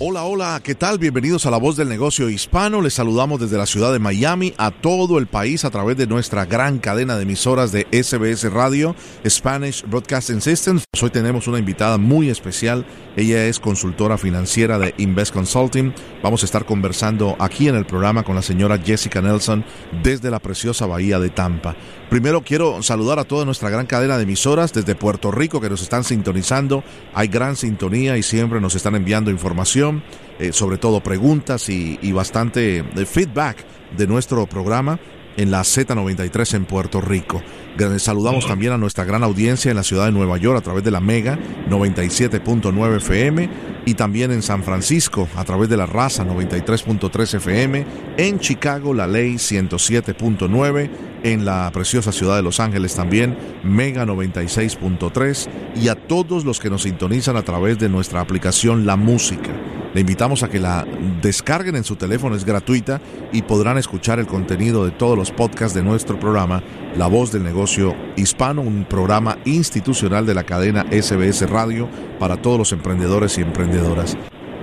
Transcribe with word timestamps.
Hola, 0.00 0.22
hola, 0.22 0.60
¿qué 0.62 0.76
tal? 0.76 1.00
Bienvenidos 1.00 1.44
a 1.44 1.50
La 1.50 1.56
Voz 1.56 1.76
del 1.76 1.88
Negocio 1.88 2.30
Hispano. 2.30 2.80
Les 2.80 2.94
saludamos 2.94 3.40
desde 3.40 3.58
la 3.58 3.66
ciudad 3.66 3.92
de 3.92 3.98
Miami 3.98 4.54
a 4.56 4.70
todo 4.70 5.18
el 5.18 5.26
país 5.26 5.64
a 5.64 5.70
través 5.70 5.96
de 5.96 6.06
nuestra 6.06 6.44
gran 6.44 6.78
cadena 6.78 7.16
de 7.16 7.24
emisoras 7.24 7.72
de 7.72 7.88
SBS 7.90 8.44
Radio, 8.52 8.94
Spanish 9.28 9.84
Broadcasting 9.84 10.40
Systems. 10.40 10.84
Hoy 11.02 11.10
tenemos 11.10 11.48
una 11.48 11.58
invitada 11.58 11.98
muy 11.98 12.30
especial. 12.30 12.86
Ella 13.16 13.46
es 13.46 13.58
consultora 13.58 14.18
financiera 14.18 14.78
de 14.78 14.94
Invest 14.98 15.34
Consulting. 15.34 15.92
Vamos 16.22 16.44
a 16.44 16.46
estar 16.46 16.64
conversando 16.64 17.34
aquí 17.40 17.66
en 17.66 17.74
el 17.74 17.84
programa 17.84 18.22
con 18.22 18.36
la 18.36 18.42
señora 18.42 18.78
Jessica 18.78 19.20
Nelson 19.20 19.64
desde 20.04 20.30
la 20.30 20.38
preciosa 20.38 20.86
bahía 20.86 21.18
de 21.18 21.30
Tampa. 21.30 21.74
Primero 22.10 22.42
quiero 22.42 22.82
saludar 22.82 23.18
a 23.18 23.24
toda 23.24 23.44
nuestra 23.44 23.68
gran 23.68 23.86
cadena 23.86 24.16
de 24.16 24.22
emisoras 24.22 24.72
desde 24.72 24.94
Puerto 24.94 25.30
Rico 25.30 25.60
que 25.60 25.68
nos 25.68 25.82
están 25.82 26.04
sintonizando. 26.04 26.82
Hay 27.12 27.28
gran 27.28 27.54
sintonía 27.54 28.16
y 28.16 28.22
siempre 28.22 28.60
nos 28.60 28.74
están 28.74 28.94
enviando 28.94 29.30
información 29.30 30.02
eh, 30.38 30.52
sobre 30.52 30.78
todo 30.78 31.00
preguntas 31.00 31.68
y, 31.68 32.12
bastante 32.12 32.78
eh, 32.78 32.84
feedback 33.06 33.64
de 33.96 34.06
nuestro 34.06 34.46
programa 34.46 35.00
en 35.36 35.50
la 35.50 35.62
Z93 35.62 36.54
en 36.54 36.64
Puerto 36.64 37.00
Rico. 37.00 37.42
Saludamos 37.98 38.46
también 38.46 38.72
a 38.72 38.78
nuestra 38.78 39.04
gran 39.04 39.22
audiencia 39.24 39.70
en 39.70 39.76
la 39.76 39.82
ciudad 39.82 40.06
de 40.06 40.12
Nueva 40.12 40.36
York 40.36 40.58
a 40.58 40.60
través 40.60 40.84
de 40.84 40.90
la 40.90 41.00
Mega 41.00 41.38
97.9 41.68 42.96
FM 42.96 43.48
y 43.84 43.94
también 43.94 44.30
en 44.32 44.42
San 44.42 44.62
Francisco 44.62 45.28
a 45.36 45.44
través 45.44 45.68
de 45.68 45.76
la 45.76 45.86
Raza 45.86 46.24
93.3 46.24 47.34
FM, 47.34 47.86
en 48.16 48.38
Chicago 48.40 48.94
la 48.94 49.06
Ley 49.06 49.34
107.9, 49.34 50.90
en 51.22 51.44
la 51.44 51.70
preciosa 51.72 52.12
ciudad 52.12 52.36
de 52.36 52.42
Los 52.42 52.60
Ángeles 52.60 52.94
también 52.94 53.36
Mega 53.62 54.04
96.3 54.04 55.48
y 55.76 55.88
a 55.88 55.94
todos 55.94 56.44
los 56.44 56.60
que 56.60 56.70
nos 56.70 56.82
sintonizan 56.82 57.36
a 57.36 57.42
través 57.42 57.78
de 57.78 57.88
nuestra 57.88 58.20
aplicación 58.20 58.86
La 58.86 58.96
Música. 58.96 59.50
Le 59.94 60.02
invitamos 60.02 60.42
a 60.42 60.48
que 60.48 60.60
la 60.60 60.86
descarguen 61.22 61.74
en 61.76 61.84
su 61.84 61.96
teléfono, 61.96 62.36
es 62.36 62.44
gratuita 62.44 63.00
y 63.32 63.42
podrán 63.42 63.78
escuchar 63.78 64.18
el 64.18 64.26
contenido 64.26 64.84
de 64.84 64.90
todos 64.90 65.16
los 65.16 65.30
podcasts 65.30 65.74
de 65.74 65.82
nuestro 65.82 66.20
programa 66.20 66.62
La 66.96 67.06
Voz 67.06 67.32
del 67.32 67.42
Negocio 67.42 67.96
Hispano, 68.16 68.60
un 68.60 68.84
programa 68.84 69.38
institucional 69.44 70.26
de 70.26 70.34
la 70.34 70.44
cadena 70.44 70.84
SBS 70.90 71.48
Radio 71.48 71.88
para 72.18 72.36
todos 72.36 72.58
los 72.58 72.72
emprendedores 72.72 73.38
y 73.38 73.40
emprendedoras. 73.40 74.16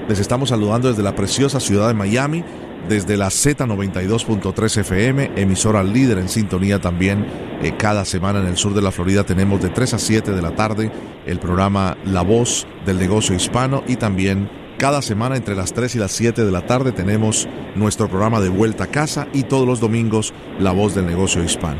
Les 0.07 0.19
estamos 0.19 0.49
saludando 0.49 0.89
desde 0.89 1.01
la 1.01 1.15
preciosa 1.15 1.59
ciudad 1.59 1.87
de 1.87 1.95
Miami, 1.95 2.43
desde 2.87 3.17
la 3.17 3.27
Z92.3 3.27 4.77
FM, 4.81 5.31
emisora 5.35 5.83
líder 5.83 6.19
en 6.19 6.29
sintonía 6.29 6.79
también. 6.79 7.25
Eh, 7.61 7.73
cada 7.77 8.05
semana 8.05 8.39
en 8.39 8.47
el 8.47 8.57
sur 8.57 8.73
de 8.73 8.81
la 8.81 8.91
Florida 8.91 9.23
tenemos 9.23 9.61
de 9.61 9.69
3 9.69 9.93
a 9.93 9.99
7 9.99 10.31
de 10.31 10.41
la 10.41 10.55
tarde 10.55 10.91
el 11.25 11.39
programa 11.39 11.97
La 12.05 12.21
Voz 12.21 12.67
del 12.85 12.99
Negocio 12.99 13.35
Hispano 13.35 13.83
y 13.87 13.95
también 13.95 14.49
cada 14.77 15.01
semana 15.01 15.37
entre 15.37 15.55
las 15.55 15.73
3 15.73 15.95
y 15.95 15.99
las 15.99 16.11
7 16.11 16.43
de 16.43 16.51
la 16.51 16.65
tarde 16.65 16.91
tenemos 16.91 17.47
nuestro 17.75 18.09
programa 18.09 18.41
de 18.41 18.49
vuelta 18.49 18.85
a 18.85 18.87
casa 18.87 19.27
y 19.33 19.43
todos 19.43 19.65
los 19.65 19.79
domingos 19.79 20.33
La 20.59 20.71
Voz 20.71 20.93
del 20.93 21.05
Negocio 21.05 21.43
Hispano. 21.43 21.79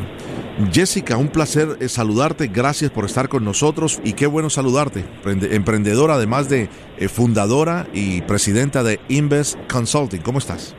Jessica, 0.72 1.18
un 1.18 1.28
placer 1.28 1.78
eh, 1.82 1.90
saludarte, 1.90 2.48
gracias 2.48 2.90
por 2.90 3.04
estar 3.04 3.28
con 3.28 3.44
nosotros 3.44 4.00
y 4.06 4.14
qué 4.14 4.26
bueno 4.26 4.50
saludarte, 4.50 5.04
emprendedora 5.26 6.16
además 6.16 6.48
de 6.48 6.70
eh, 6.98 7.08
fundadora 7.10 7.88
y 7.94 8.22
presidenta 8.22 8.82
de 8.82 9.02
Invest 9.10 9.58
Consulting. 9.70 10.22
¿Cómo 10.22 10.40
estás? 10.40 10.74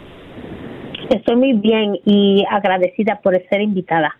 Estoy 1.11 1.37
muy 1.37 1.53
bien 1.53 1.99
y 2.05 2.45
agradecida 2.51 3.21
por 3.23 3.41
ser 3.49 3.61
invitada. 3.61 4.17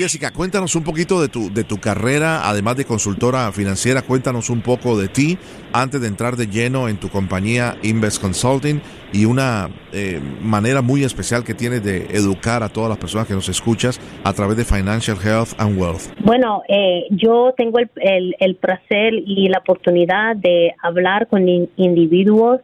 Jessica, 0.00 0.30
cuéntanos 0.32 0.76
un 0.76 0.84
poquito 0.84 1.20
de 1.20 1.26
tu, 1.26 1.52
de 1.52 1.64
tu 1.64 1.78
carrera, 1.78 2.48
además 2.48 2.76
de 2.76 2.84
consultora 2.84 3.50
financiera, 3.50 4.02
cuéntanos 4.02 4.48
un 4.48 4.60
poco 4.60 4.96
de 4.96 5.08
ti 5.08 5.38
antes 5.72 6.00
de 6.00 6.06
entrar 6.06 6.36
de 6.36 6.46
lleno 6.46 6.88
en 6.88 6.98
tu 6.98 7.08
compañía 7.08 7.74
Invest 7.82 8.22
Consulting 8.22 8.80
y 9.12 9.24
una 9.24 9.68
eh, 9.92 10.20
manera 10.40 10.82
muy 10.82 11.02
especial 11.02 11.42
que 11.42 11.52
tienes 11.52 11.82
de 11.82 12.16
educar 12.16 12.62
a 12.62 12.68
todas 12.68 12.88
las 12.88 12.98
personas 12.98 13.26
que 13.26 13.34
nos 13.34 13.48
escuchas 13.48 14.00
a 14.22 14.32
través 14.34 14.56
de 14.56 14.64
Financial 14.64 15.16
Health 15.16 15.58
and 15.58 15.76
Wealth. 15.76 16.02
Bueno, 16.20 16.62
eh, 16.68 17.06
yo 17.10 17.52
tengo 17.56 17.80
el, 17.80 18.36
el, 18.38 18.54
placer 18.54 19.14
y 19.14 19.48
la 19.48 19.58
oportunidad 19.58 20.36
de 20.36 20.76
hablar 20.80 21.26
con 21.26 21.48
individuos 21.48 22.60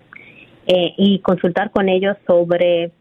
eh, 0.68 0.94
y 0.96 1.18
consultar 1.18 1.72
con 1.72 1.88
ellos 1.88 2.16
sobre 2.28 2.92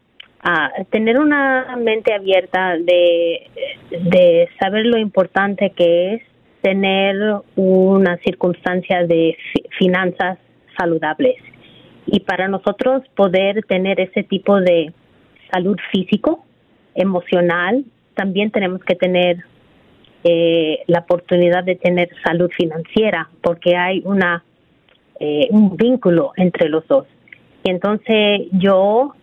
tener 0.90 1.18
una 1.18 1.76
mente 1.76 2.12
abierta 2.12 2.76
de, 2.76 3.46
de 3.90 4.48
saber 4.60 4.86
lo 4.86 4.98
importante 4.98 5.70
que 5.70 6.14
es 6.14 6.22
tener 6.60 7.16
una 7.56 8.16
circunstancia 8.18 9.06
de 9.06 9.36
finanzas 9.78 10.38
saludables. 10.78 11.36
Y 12.06 12.20
para 12.20 12.48
nosotros 12.48 13.02
poder 13.16 13.64
tener 13.66 14.00
ese 14.00 14.22
tipo 14.22 14.60
de 14.60 14.92
salud 15.52 15.78
físico, 15.92 16.44
emocional, 16.94 17.84
también 18.14 18.50
tenemos 18.50 18.82
que 18.84 18.94
tener 18.94 19.44
eh, 20.24 20.80
la 20.86 21.00
oportunidad 21.00 21.64
de 21.64 21.76
tener 21.76 22.08
salud 22.24 22.50
financiera, 22.56 23.28
porque 23.42 23.76
hay 23.76 24.02
una 24.04 24.42
eh, 25.20 25.48
un 25.50 25.76
vínculo 25.76 26.32
entre 26.36 26.68
los 26.68 26.86
dos. 26.88 27.06
Y 27.62 27.70
entonces 27.70 28.42
yo 28.52 29.14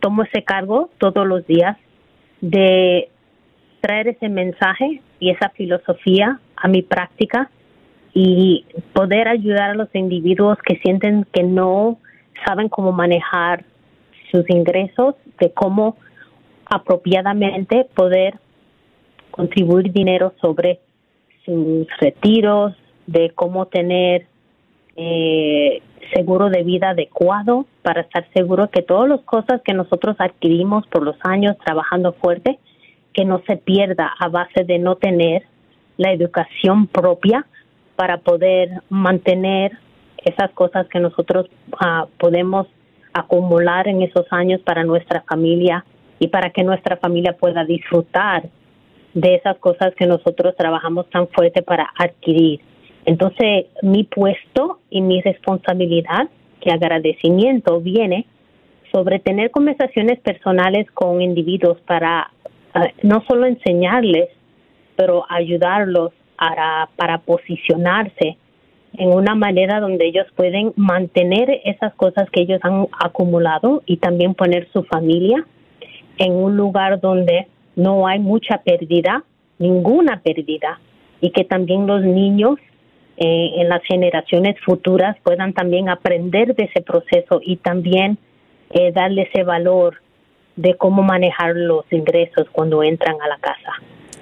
tomo 0.00 0.22
ese 0.22 0.42
cargo 0.42 0.90
todos 0.98 1.26
los 1.26 1.46
días 1.46 1.76
de 2.40 3.08
traer 3.80 4.08
ese 4.08 4.28
mensaje 4.28 5.00
y 5.20 5.30
esa 5.30 5.50
filosofía 5.50 6.40
a 6.56 6.68
mi 6.68 6.82
práctica 6.82 7.50
y 8.14 8.64
poder 8.92 9.28
ayudar 9.28 9.70
a 9.70 9.74
los 9.74 9.94
individuos 9.94 10.58
que 10.66 10.76
sienten 10.78 11.26
que 11.32 11.42
no 11.42 11.98
saben 12.44 12.68
cómo 12.68 12.92
manejar 12.92 13.64
sus 14.30 14.48
ingresos, 14.48 15.14
de 15.38 15.52
cómo 15.52 15.96
apropiadamente 16.64 17.86
poder 17.94 18.38
contribuir 19.30 19.92
dinero 19.92 20.34
sobre 20.40 20.80
sus 21.44 21.86
retiros, 22.00 22.74
de 23.06 23.30
cómo 23.34 23.66
tener 23.66 24.26
eh, 24.96 25.82
seguro 26.12 26.50
de 26.50 26.62
vida 26.62 26.90
adecuado 26.90 27.66
para 27.82 28.02
estar 28.02 28.26
seguro 28.34 28.70
que 28.70 28.82
todas 28.82 29.08
las 29.08 29.20
cosas 29.22 29.60
que 29.64 29.74
nosotros 29.74 30.16
adquirimos 30.18 30.86
por 30.88 31.02
los 31.02 31.16
años 31.22 31.56
trabajando 31.64 32.12
fuerte, 32.14 32.58
que 33.12 33.24
no 33.24 33.42
se 33.46 33.56
pierda 33.56 34.12
a 34.18 34.28
base 34.28 34.64
de 34.64 34.78
no 34.78 34.96
tener 34.96 35.44
la 35.96 36.12
educación 36.12 36.86
propia 36.86 37.46
para 37.96 38.18
poder 38.18 38.82
mantener 38.90 39.72
esas 40.24 40.50
cosas 40.52 40.86
que 40.88 41.00
nosotros 41.00 41.46
ah, 41.80 42.06
podemos 42.18 42.66
acumular 43.14 43.88
en 43.88 44.02
esos 44.02 44.26
años 44.30 44.60
para 44.60 44.84
nuestra 44.84 45.22
familia 45.22 45.84
y 46.18 46.28
para 46.28 46.50
que 46.50 46.64
nuestra 46.64 46.96
familia 46.96 47.36
pueda 47.36 47.64
disfrutar 47.64 48.48
de 49.14 49.34
esas 49.36 49.56
cosas 49.58 49.94
que 49.94 50.06
nosotros 50.06 50.54
trabajamos 50.56 51.08
tan 51.08 51.26
fuerte 51.28 51.62
para 51.62 51.90
adquirir. 51.98 52.60
Entonces, 53.06 53.66
mi 53.82 54.04
puesto 54.04 54.80
y 54.90 55.00
mi 55.00 55.22
responsabilidad, 55.22 56.28
que 56.60 56.72
agradecimiento 56.72 57.80
viene 57.80 58.26
sobre 58.92 59.20
tener 59.20 59.50
conversaciones 59.52 60.18
personales 60.20 60.90
con 60.90 61.22
individuos 61.22 61.78
para 61.86 62.32
eh, 62.74 62.92
no 63.02 63.22
solo 63.28 63.46
enseñarles, 63.46 64.28
pero 64.96 65.24
ayudarlos 65.28 66.12
para, 66.36 66.88
para 66.96 67.18
posicionarse 67.18 68.36
en 68.98 69.08
una 69.10 69.34
manera 69.34 69.78
donde 69.78 70.06
ellos 70.06 70.26
pueden 70.34 70.72
mantener 70.76 71.60
esas 71.64 71.94
cosas 71.94 72.28
que 72.30 72.42
ellos 72.42 72.60
han 72.62 72.88
acumulado 72.98 73.82
y 73.86 73.98
también 73.98 74.34
poner 74.34 74.68
su 74.72 74.82
familia 74.84 75.46
en 76.18 76.32
un 76.32 76.56
lugar 76.56 77.00
donde 77.00 77.46
no 77.76 78.06
hay 78.06 78.18
mucha 78.18 78.58
pérdida, 78.62 79.22
ninguna 79.58 80.20
pérdida, 80.22 80.80
y 81.20 81.30
que 81.30 81.44
también 81.44 81.86
los 81.86 82.02
niños 82.02 82.56
eh, 83.16 83.52
en 83.56 83.68
las 83.68 83.82
generaciones 83.84 84.56
futuras 84.64 85.16
puedan 85.22 85.52
también 85.52 85.88
aprender 85.88 86.54
de 86.54 86.64
ese 86.64 86.82
proceso 86.82 87.40
y 87.42 87.56
también 87.56 88.18
eh, 88.70 88.92
darle 88.92 89.22
ese 89.32 89.42
valor 89.42 90.02
de 90.56 90.74
cómo 90.74 91.02
manejar 91.02 91.54
los 91.54 91.84
ingresos 91.90 92.46
cuando 92.52 92.82
entran 92.82 93.16
a 93.22 93.28
la 93.28 93.38
casa. 93.38 93.72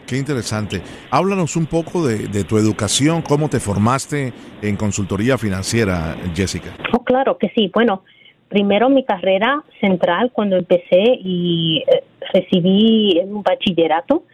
Qué 0.07 0.17
interesante. 0.19 0.83
Háblanos 1.11 1.57
un 1.57 1.67
poco 1.67 2.07
de, 2.07 2.45
tu 2.45 2.59
educación, 2.59 3.23
cómo 3.23 3.49
te 3.49 3.59
formaste 3.59 4.33
en 4.61 4.77
consultoría 4.77 5.39
financiera, 5.39 6.15
Jessica. 6.35 6.71
Oh, 6.93 7.03
claro 7.03 7.39
que 7.39 7.49
sí. 7.55 7.71
Bueno, 7.73 8.03
primero 8.49 8.91
mi 8.91 9.05
carrera 9.05 9.63
central 9.81 10.31
cuando 10.33 10.57
empecé 10.57 11.03
y 11.21 11.83
eh, 11.87 12.05
recibí 12.33 13.19
un 13.25 13.43
bachillerato 13.43 14.25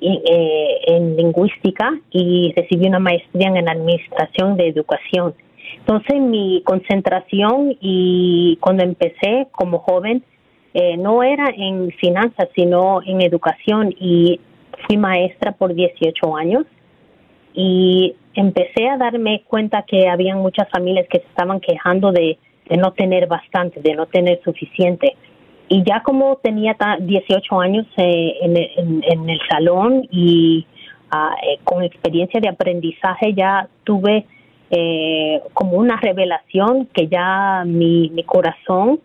eh, 0.00 0.78
en 0.86 1.16
lingüística 1.16 1.98
y 2.10 2.52
recibí 2.56 2.86
una 2.86 2.98
maestría 2.98 3.48
en 3.48 3.68
administración 3.68 4.56
de 4.56 4.68
educación. 4.68 5.34
Entonces 5.78 6.20
mi 6.20 6.62
concentración 6.64 7.76
y 7.80 8.58
cuando 8.60 8.84
empecé 8.84 9.46
como 9.52 9.78
joven 9.78 10.22
eh, 10.74 10.96
no 10.96 11.22
era 11.22 11.46
en 11.56 11.90
finanzas, 11.92 12.48
sino 12.54 13.00
en 13.02 13.22
educación 13.22 13.94
y 13.98 14.40
fui 14.86 14.96
maestra 14.96 15.52
por 15.52 15.74
18 15.74 16.36
años 16.36 16.66
y 17.54 18.14
empecé 18.34 18.88
a 18.88 18.98
darme 18.98 19.42
cuenta 19.48 19.84
que 19.86 20.08
había 20.08 20.36
muchas 20.36 20.68
familias 20.68 21.06
que 21.08 21.20
se 21.20 21.26
estaban 21.26 21.60
quejando 21.60 22.12
de, 22.12 22.38
no 22.76 22.92
tener 22.92 23.26
bastante, 23.26 23.80
de 23.80 23.94
no 23.94 24.06
tener 24.06 24.40
suficiente. 24.44 25.16
Y 25.68 25.82
ya 25.84 26.02
como 26.02 26.36
tenía 26.36 26.76
18 27.00 27.60
años 27.60 27.86
eh, 27.96 28.36
en, 28.42 29.30
el 29.30 29.40
salón 29.50 30.06
y 30.10 30.66
ah, 31.10 31.34
eh, 31.42 31.58
con 31.64 31.82
experiencia 31.82 32.40
de 32.40 32.48
aprendizaje 32.48 33.34
ya 33.34 33.68
tuve 33.84 34.26
como 35.52 35.76
una 35.76 35.96
revelación 35.96 36.86
que 36.92 37.06
ya 37.06 37.62
mi, 37.64 38.10
mi 38.10 38.24
corazón 38.24 38.98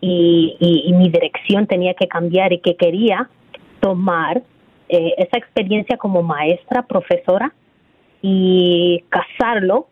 y, 0.00 0.92
mi 0.94 1.08
dirección 1.08 1.66
tenía 1.66 1.94
que 1.94 2.08
cambiar 2.08 2.52
y 2.52 2.58
que 2.58 2.76
quería 2.76 3.28
tomar 3.80 4.42
eh, 4.88 5.14
esa 5.18 5.36
experiencia 5.36 5.96
como 5.96 6.22
maestra, 6.22 6.82
profesora 6.82 7.52
y 8.22 9.04
casarlo 9.08 9.88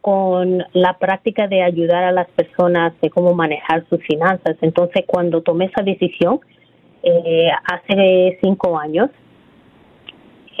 con 0.00 0.64
la 0.72 0.98
práctica 0.98 1.46
de 1.46 1.62
ayudar 1.62 2.04
a 2.04 2.12
las 2.12 2.28
personas 2.30 2.92
de 3.00 3.10
cómo 3.10 3.34
manejar 3.34 3.84
sus 3.88 4.00
finanzas. 4.04 4.56
Entonces, 4.62 5.04
cuando 5.06 5.42
tomé 5.42 5.66
esa 5.66 5.82
decisión, 5.82 6.40
eh, 7.02 7.50
hace 7.64 8.38
cinco 8.42 8.78
años, 8.78 9.10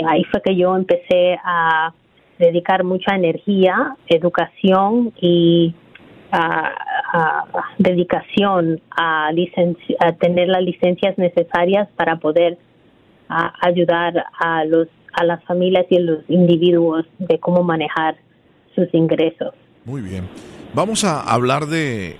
ahí 0.06 0.24
fue 0.24 0.42
que 0.42 0.56
yo 0.56 0.76
empecé 0.76 1.38
a 1.44 1.92
dedicar 2.38 2.84
mucha 2.84 3.14
energía, 3.14 3.96
educación 4.08 5.12
y 5.20 5.74
a, 6.32 7.44
dedicación 7.78 8.80
a, 8.90 9.28
a 9.28 10.12
tener 10.12 10.48
las 10.48 10.62
licencias 10.62 11.18
necesarias 11.18 11.88
para 11.96 12.16
poder 12.16 12.56
ayudar 13.28 14.24
a 14.38 14.64
los 14.64 14.88
a 15.12 15.24
las 15.24 15.42
familias 15.44 15.86
y 15.90 15.96
a 15.96 16.00
los 16.00 16.18
individuos 16.28 17.04
de 17.18 17.38
cómo 17.40 17.64
manejar 17.64 18.16
sus 18.74 18.92
ingresos. 18.92 19.54
Muy 19.84 20.00
bien. 20.02 20.28
Vamos 20.74 21.04
a 21.04 21.20
hablar 21.20 21.66
de, 21.66 22.16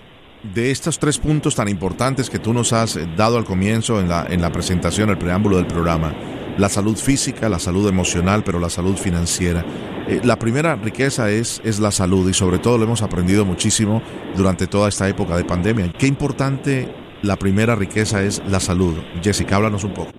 de 0.54 0.70
estos 0.70 0.98
tres 0.98 1.18
puntos 1.18 1.54
tan 1.54 1.68
importantes 1.68 2.30
que 2.30 2.38
tú 2.38 2.52
nos 2.52 2.72
has 2.72 2.98
dado 3.16 3.38
al 3.38 3.44
comienzo 3.44 4.00
en 4.00 4.08
la, 4.08 4.26
en 4.28 4.40
la 4.40 4.50
presentación, 4.50 5.10
el 5.10 5.18
preámbulo 5.18 5.56
del 5.56 5.66
programa. 5.66 6.12
La 6.58 6.68
salud 6.68 6.96
física, 6.96 7.48
la 7.48 7.58
salud 7.58 7.88
emocional, 7.88 8.42
pero 8.44 8.58
la 8.58 8.68
salud 8.68 8.96
financiera. 8.96 9.64
Eh, 10.08 10.20
la 10.24 10.36
primera 10.36 10.74
riqueza 10.74 11.30
es, 11.30 11.62
es 11.64 11.78
la 11.78 11.90
salud 11.90 12.28
y 12.28 12.34
sobre 12.34 12.58
todo 12.58 12.76
lo 12.76 12.84
hemos 12.84 13.02
aprendido 13.02 13.44
muchísimo 13.44 14.02
durante 14.36 14.66
toda 14.66 14.88
esta 14.88 15.08
época 15.08 15.36
de 15.36 15.44
pandemia. 15.44 15.92
Qué 15.96 16.06
importante 16.06 16.88
la 17.22 17.36
primera 17.36 17.76
riqueza 17.76 18.22
es 18.22 18.42
la 18.48 18.60
salud. 18.60 18.98
Jessica, 19.22 19.56
háblanos 19.56 19.84
un 19.84 19.94
poco. 19.94 20.10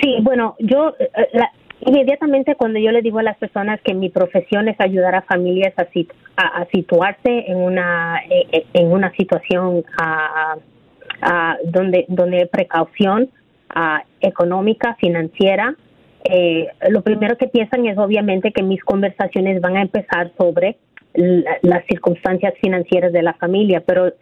Sí, 0.00 0.16
bueno, 0.22 0.56
yo 0.60 0.94
eh, 0.98 1.08
inmediatamente 1.86 2.54
cuando 2.56 2.78
yo 2.78 2.90
le 2.90 3.02
digo 3.02 3.18
a 3.18 3.22
las 3.22 3.36
personas 3.38 3.80
que 3.82 3.94
mi 3.94 4.08
profesión 4.08 4.68
es 4.68 4.80
ayudar 4.80 5.14
a 5.14 5.22
familias 5.22 5.74
a, 5.76 5.86
a, 6.42 6.66
situarse 6.66 7.50
en 7.50 7.56
una 7.56 8.20
eh, 8.28 8.66
en 8.72 8.92
una 8.92 9.12
situación 9.12 9.84
a, 9.98 10.56
donde 11.64 12.06
donde 12.08 12.38
hay 12.38 12.46
precaución 12.46 13.28
económica, 14.20 14.96
financiera, 14.96 15.76
eh, 16.24 16.68
lo 16.88 17.02
primero 17.02 17.36
que 17.36 17.46
piensan 17.46 17.86
es 17.86 17.96
obviamente 17.98 18.52
que 18.52 18.62
mis 18.62 18.82
conversaciones 18.82 19.60
van 19.60 19.76
a 19.76 19.82
empezar 19.82 20.32
sobre 20.36 20.76
las 21.14 21.84
circunstancias 21.86 22.54
financieras 22.60 23.12
de 23.12 23.22
la 23.22 23.34
familia, 23.34 23.82
pero 23.84 24.12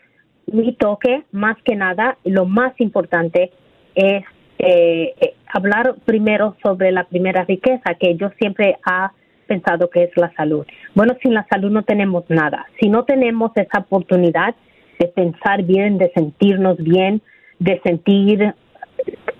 mi 0.46 0.72
toque, 0.72 1.22
más 1.32 1.56
que 1.64 1.76
nada, 1.76 2.16
lo 2.25 2.46
más 2.46 2.72
importante 2.81 3.50
es 3.94 4.25
eh, 4.58 5.14
eh, 5.20 5.34
hablar 5.46 5.94
primero 6.05 6.56
sobre 6.62 6.93
la 6.93 7.05
primera 7.05 7.44
riqueza, 7.44 7.94
que 7.99 8.16
yo 8.16 8.31
siempre 8.38 8.76
ha 8.84 9.12
pensado 9.46 9.88
que 9.88 10.05
es 10.05 10.10
la 10.16 10.32
salud. 10.34 10.66
Bueno, 10.94 11.16
sin 11.22 11.34
la 11.34 11.46
salud 11.50 11.70
no 11.70 11.82
tenemos 11.82 12.25
nada. 12.28 12.66
Si 12.81 12.88
no 12.88 13.05
tenemos 13.05 13.52
esa 13.56 13.81
oportunidad 13.81 14.55
de 14.99 15.06
pensar 15.06 15.62
bien, 15.62 15.99
de 15.99 16.10
sentirnos 16.12 16.76
bien, 16.78 17.22
de 17.58 17.81
sentir 17.82 18.55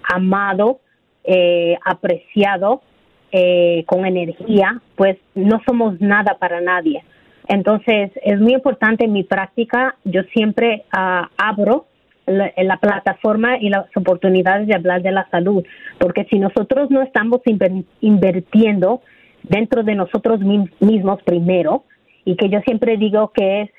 amado, 0.03 0.81
eh, 1.25 1.77
apreciado, 1.85 2.83
eh, 3.31 3.85
con 3.87 4.07
energía, 4.07 4.81
pues 4.97 5.19
no 5.35 5.61
somos 5.67 6.01
nada 6.01 6.39
para 6.39 6.63
nadie. 6.63 7.05
Entonces, 7.47 8.11
es 8.23 8.41
muy 8.41 8.55
importante 8.55 9.05
en 9.05 9.13
mi 9.13 9.23
práctica, 9.25 9.97
yo 10.05 10.23
siempre 10.35 10.85
ah, 10.93 11.29
abro 11.37 11.88
la, 12.29 12.53
la, 12.57 12.77
plataforma 12.77 13.59
y 13.59 13.69
las 13.69 13.87
oportunidades 13.97 14.67
de 14.69 14.75
hablar 14.75 15.03
de 15.03 15.13
la 15.13 15.29
salud, 15.31 15.65
porque 15.99 16.27
si 16.31 16.39
nosotros 16.39 16.91
no 16.91 17.03
estamos 17.03 17.41
invirtiendo 18.01 19.03
dentro 19.43 19.83
de 19.83 19.95
nosotros 19.95 20.41
mismos 20.81 21.23
primero, 21.23 21.85
y 22.25 22.37
que 22.37 22.51
yo 22.51 22.61
siempre 22.61 22.99
digo 22.99 23.33
que 23.35 23.63
es 23.63 23.71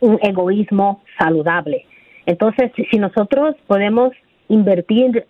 un 0.00 0.18
egoísmo 0.22 1.02
saludable. 1.16 1.86
Entonces, 2.26 2.72
si 2.90 2.98
nosotros 2.98 3.54
podemos 3.68 4.12
invertir 4.48 5.24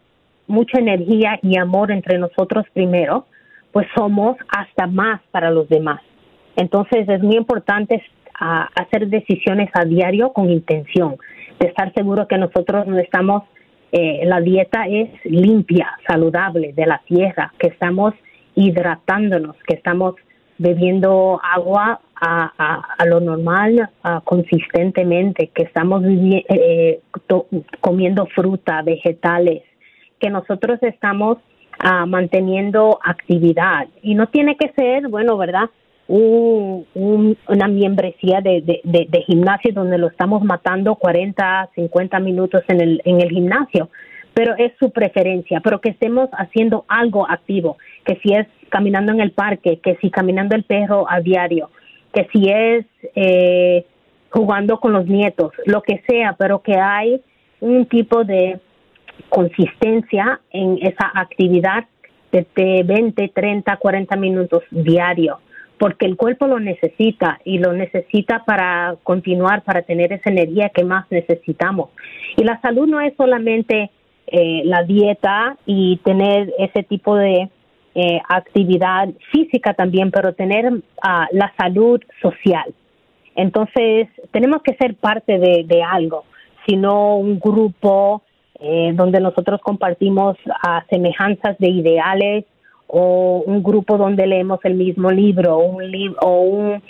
mucha 0.47 0.79
energía 0.79 1.39
y 1.43 1.59
amor 1.59 1.91
entre 1.93 2.19
nosotros 2.19 2.65
primero, 2.73 3.27
pues 3.73 3.87
somos 3.95 4.37
hasta 4.49 4.87
más 4.87 5.21
para 5.31 5.51
los 5.51 5.69
demás. 5.69 6.01
Entonces 6.57 7.09
es 7.09 7.23
muy 7.23 7.37
importante 7.37 8.03
hacer 8.75 9.09
decisiones 9.09 9.69
a 9.75 9.85
diario 9.85 10.33
con 10.33 10.49
intención, 10.51 11.17
de 11.61 11.69
estar 11.69 11.93
seguro 11.93 12.27
que 12.27 12.39
nosotros 12.39 12.87
no 12.87 12.99
estamos, 12.99 13.45
eh, 13.93 14.23
la 14.25 14.41
dieta 14.41 14.87
es 14.89 15.11
limpia, 15.25 15.89
saludable 16.07 16.73
de 16.73 16.87
la 16.87 17.03
tierra, 17.07 17.53
que 17.59 17.69
estamos 17.69 18.15
hidratándonos, 18.55 19.57
que 19.69 19.75
estamos 19.75 20.15
bebiendo 20.59 21.41
agua 21.43 22.01
a, 22.23 23.05
lo 23.07 23.21
normal 23.21 23.89
consistentemente, 24.25 25.49
que 25.55 25.62
estamos 25.62 26.03
eh, 26.07 27.01
comiendo 27.81 28.26
fruta, 28.26 28.83
vegetales, 28.83 29.62
que 30.19 30.29
nosotros 30.29 30.79
estamos 30.83 31.38
ah, 31.79 32.05
manteniendo 32.05 32.99
actividad. 33.02 33.88
Y 34.02 34.14
no 34.14 34.29
tiene 34.29 34.57
que 34.57 34.71
ser, 34.76 35.09
bueno, 35.09 35.38
¿verdad? 35.38 35.71
Un, 36.12 37.37
una 37.47 37.69
membresía 37.69 38.40
de, 38.40 38.81
de, 38.83 39.23
gimnasio 39.23 39.73
donde 39.73 39.97
lo 39.97 40.09
estamos 40.09 40.43
matando 40.43 40.97
40, 40.97 41.71
50 41.73 42.19
minutos 42.19 42.64
en 42.67 42.81
el, 42.81 43.02
en 43.05 43.21
el 43.21 43.31
gimnasio, 43.31 43.90
pero 44.35 44.57
es 44.57 44.73
su 44.81 44.90
preferencia, 44.90 45.61
pero 45.61 45.81
que 45.81 45.90
estemos 45.90 46.29
haciendo 46.33 46.85
algo 46.88 47.31
activo, 47.31 47.79
que 48.05 48.17
si 48.25 48.35
es 48.35 48.49
caminando 48.71 49.12
en 49.12 49.21
el 49.21 49.31
parque, 49.31 49.79
que 49.79 49.97
si 50.00 50.11
caminando 50.11 50.57
el 50.57 50.64
perro 50.64 51.07
a 51.09 51.21
diario, 51.21 51.71
que 52.12 52.26
si 52.33 52.49
es 52.49 52.87
eh, 53.14 53.87
jugando 54.31 54.81
con 54.81 54.93
los 54.93 55.07
nietos, 55.07 55.52
lo 55.64 55.81
que 55.83 56.02
sea, 56.09 56.35
pero 56.37 56.61
que 56.61 56.76
hay 56.76 57.23
un 57.61 57.87
tipo 57.87 58.25
de 58.25 58.59
consistencia 59.29 60.40
en 60.50 60.79
esa 60.83 61.09
actividad 61.14 61.85
de 62.33 62.83
20, 62.85 63.29
30, 63.29 63.76
40 63.76 64.17
minutos 64.17 64.62
diario, 64.71 65.38
porque 65.81 66.05
el 66.05 66.19
cuerpo 66.19 66.47
lo 66.47 66.61
necesita 66.61 67.41
y 67.43 67.57
lo 67.57 67.73
necesita 67.73 68.45
para 68.45 68.97
continuar, 69.03 69.63
para 69.63 69.81
tener 69.81 70.13
esa 70.13 70.29
energía 70.29 70.69
que 70.69 70.85
más 70.85 71.07
necesitamos. 71.11 71.89
Y 72.37 72.45
la 72.45 72.61
salud 72.61 72.87
no 72.87 73.01
es 73.01 73.15
solamente 73.17 73.91
eh, 74.27 74.61
la 74.67 74.83
dieta 74.83 75.57
y 75.65 75.97
tener 76.05 76.53
ese 76.59 76.83
tipo 76.83 77.17
de 77.17 77.49
eh, 77.95 78.21
actividad 78.29 79.09
física 79.33 79.73
también, 79.73 80.11
pero 80.11 80.35
tener 80.35 80.71
ah, 81.03 81.27
la 81.33 81.51
salud 81.57 81.99
social. 82.21 82.75
Entonces, 83.35 84.09
tenemos 84.33 84.61
que 84.61 84.75
ser 84.75 84.97
parte 84.97 85.39
de, 85.39 85.83
algo, 85.83 86.25
sino 86.67 87.17
un 87.17 87.41
grupo, 87.41 88.23
eh, 88.61 88.93
donde 88.93 89.19
nosotros 89.19 89.63
compartimos 89.63 90.37
a 90.63 90.85
semejanzas 90.91 91.57
de 91.57 91.71
ideales 91.71 92.45
o 92.92 93.42
un 93.47 93.62
grupo 93.62 93.97
donde 93.97 94.26
leemos 94.26 94.59
el 94.64 94.75
mismo 94.75 95.11
libro 95.11 95.59
un 95.59 95.82
o 96.20 96.40
un, 96.40 96.82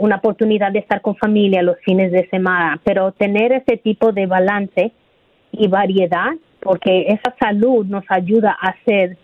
una 0.00 0.16
oportunidad 0.16 0.72
de 0.72 0.78
estar 0.78 1.02
con 1.02 1.16
familia 1.16 1.62
los 1.62 1.76
fines 1.84 2.10
de 2.12 2.26
semana, 2.28 2.80
pero 2.82 3.12
tener 3.12 3.52
ese 3.52 3.76
tipo 3.76 4.12
de 4.12 4.26
balance 4.26 4.92
y 5.52 5.68
variedad, 5.68 6.30
porque 6.60 7.06
esa 7.08 7.34
salud 7.38 7.84
nos 7.86 8.04
ayuda 8.08 8.56
a 8.60 8.74
ser 8.84 9.18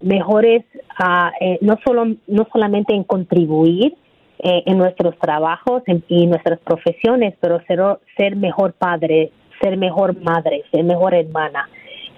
mejores, 0.00 0.64
ah, 0.98 1.32
eh, 1.40 1.58
no, 1.60 1.76
solo, 1.84 2.06
no 2.28 2.46
solamente 2.52 2.94
en 2.94 3.02
contribuir 3.02 3.94
eh, 4.38 4.62
en 4.66 4.78
nuestros 4.78 5.18
trabajos 5.18 5.82
y 6.06 6.26
nuestras 6.28 6.60
profesiones, 6.60 7.34
pero 7.40 7.60
ser, 7.66 7.80
ser 8.16 8.36
mejor 8.36 8.74
padre, 8.74 9.32
ser 9.60 9.76
mejor 9.76 10.16
madre, 10.20 10.62
ser 10.70 10.84
mejor 10.84 11.14
hermana, 11.14 11.68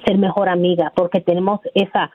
ser 0.05 0.19
mejor 0.19 0.51
amiga, 0.51 0.93
porque 0.95 1.23
tenemos 1.23 1.61
esa, 1.75 2.11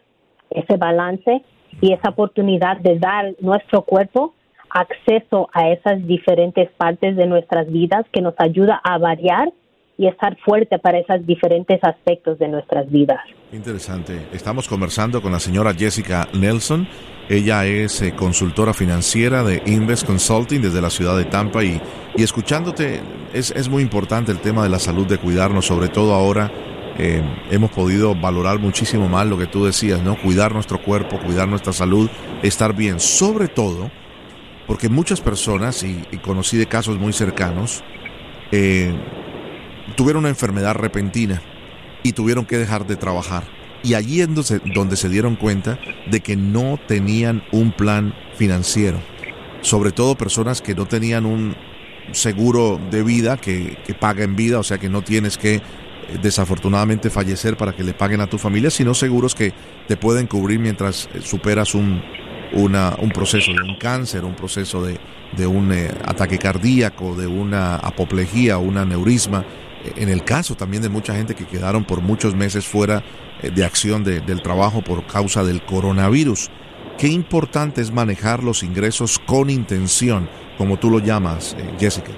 ese 0.50 0.78
balance 0.78 1.44
y 1.82 1.94
esa 1.94 2.10
oportunidad 2.10 2.78
de 2.78 3.00
dar 3.00 3.34
nuestro 3.40 3.82
cuerpo 3.84 4.34
acceso 4.70 5.50
a 5.54 5.70
esas 5.70 6.06
diferentes 6.06 6.70
partes 6.72 7.16
de 7.16 7.28
nuestras 7.28 7.72
vidas 7.72 8.06
que 8.12 8.22
nos 8.22 8.34
ayuda 8.38 8.82
a 8.84 8.98
variar 8.98 9.52
y 9.98 10.08
estar 10.08 10.38
fuerte 10.44 10.78
para 10.78 11.00
esos 11.00 11.25
diferentes 11.25 11.82
aspectos 11.82 12.38
de 12.38 12.50
nuestras 12.50 12.90
vidas. 12.92 13.20
Interesante. 13.54 14.28
Estamos 14.34 14.68
conversando 14.68 15.22
con 15.22 15.32
la 15.32 15.40
señora 15.40 15.74
Jessica 15.74 16.28
Nelson. 16.34 16.88
Ella 17.30 17.66
es 17.66 18.02
eh, 18.02 18.14
consultora 18.14 18.74
financiera 18.74 19.44
de 19.44 19.62
Invest 19.66 20.06
Consulting 20.06 20.62
desde 20.62 20.82
la 20.82 20.90
ciudad 20.90 21.18
de 21.18 21.24
Tampa 21.24 21.64
y, 21.64 21.82
y 22.16 22.24
escuchándote 22.24 23.00
es, 23.34 23.52
es, 23.52 23.70
muy 23.70 23.82
importante 23.82 24.32
el 24.34 24.40
tema 24.40 24.64
de 24.64 24.70
la 24.70 24.80
salud, 24.80 25.08
de 25.08 25.18
cuidarnos, 25.18 25.66
sobre 25.66 25.88
todo 25.88 26.14
ahora 26.14 26.52
eh, 26.98 27.22
hemos 27.52 27.72
podido 27.72 28.16
valorar 28.16 28.60
muchísimo 28.60 29.10
más 29.10 29.28
lo 29.28 29.38
que 29.38 29.48
tú 29.48 29.66
decías, 29.66 30.02
¿no? 30.02 30.20
Cuidar 30.22 30.54
nuestro 30.54 30.82
cuerpo, 30.82 31.20
cuidar 31.20 31.48
nuestra 31.48 31.74
salud, 31.74 32.10
estar 32.42 32.75
bien, 32.75 33.00
sobre 33.00 33.48
todo 33.48 33.92
porque 34.68 34.90
muchas 34.90 35.22
personas, 35.22 35.84
y, 35.84 35.96
conocí 36.24 36.58
de 36.58 36.66
casos 36.66 36.98
muy 36.98 37.14
cercanos, 37.14 37.84
eh, 38.52 38.94
tuvieron 39.96 40.22
una 40.22 40.30
enfermedad 40.30 40.75
repentina 40.75 41.42
y 42.04 42.14
tuvieron 42.14 42.46
que 42.46 42.58
dejar 42.58 42.88
de 42.88 42.96
trabajar. 42.96 43.44
Y 43.84 43.94
allí 43.94 44.22
es 44.22 44.30
donde, 44.74 44.96
se 44.96 45.10
dieron 45.10 45.36
cuenta 45.36 45.78
de 46.10 46.22
que 46.22 46.36
no 46.36 46.80
tenían 46.88 47.44
un 47.52 47.72
plan 47.72 48.16
financiero. 48.36 49.00
Sobre 49.62 49.92
todo 49.92 50.16
personas 50.16 50.62
que 50.62 50.74
no 50.74 50.88
tenían 50.88 51.25
un 51.28 51.56
seguro 52.12 52.80
de 52.90 53.04
vida 53.04 53.38
que, 53.38 53.78
que 53.86 53.94
paga 53.94 54.24
en 54.24 54.36
vida, 54.36 54.58
o 54.60 54.64
sea 54.64 54.80
que 54.80 54.90
no 54.90 55.04
tienes 55.04 55.38
que 55.38 55.62
desafortunadamente 56.22 57.10
fallecer 57.10 57.58
para 57.58 57.76
que 57.76 57.84
le 57.84 57.94
paguen 57.94 58.22
a 58.22 58.28
tu 58.28 58.38
familia, 58.38 58.70
sino 58.70 58.94
seguros 58.94 59.36
que 59.36 59.54
te 59.88 59.98
pueden 59.98 60.28
cubrir 60.28 60.60
mientras 60.60 61.10
eh, 61.14 61.22
superas 61.22 61.76
un, 61.76 62.02
un 62.54 63.12
proceso 63.14 63.52
de 63.52 63.62
un 63.62 63.78
cáncer, 63.78 64.24
un 64.24 64.36
proceso 64.36 64.84
de, 64.84 64.98
de 65.36 65.48
un 65.48 65.72
eh, 65.72 65.92
ataque 66.06 66.38
cardíaco, 66.38 67.16
de 67.16 67.28
una 67.28 67.76
apoplejía, 67.76 68.58
un 68.58 68.78
aneurisma. 68.78 69.46
En 69.96 70.10
el 70.10 70.24
caso 70.24 70.56
también 70.56 70.82
de 70.82 70.90
mucha 70.90 71.16
gente 71.16 71.36
que 71.36 71.46
quedaron 71.46 71.84
por 71.84 72.02
muchos 72.02 72.36
meses 72.36 72.66
fuera 72.66 73.04
eh, 73.42 73.52
de 73.52 73.64
acción 73.64 74.04
del 74.04 74.42
trabajo 74.42 74.82
por 74.82 75.06
causa 75.06 75.44
del 75.44 75.64
coronavirus. 75.64 76.50
Qué 76.98 77.08
importante 77.08 77.82
es 77.82 77.92
manejar 77.92 78.42
los 78.42 78.64
ingresos 78.64 79.20
con 79.20 79.50
intención, 79.50 80.30
como 80.58 80.78
tú 80.78 80.90
lo 80.90 81.00
llamas, 81.00 81.56
eh, 81.60 81.76
Jessica. 81.78 82.12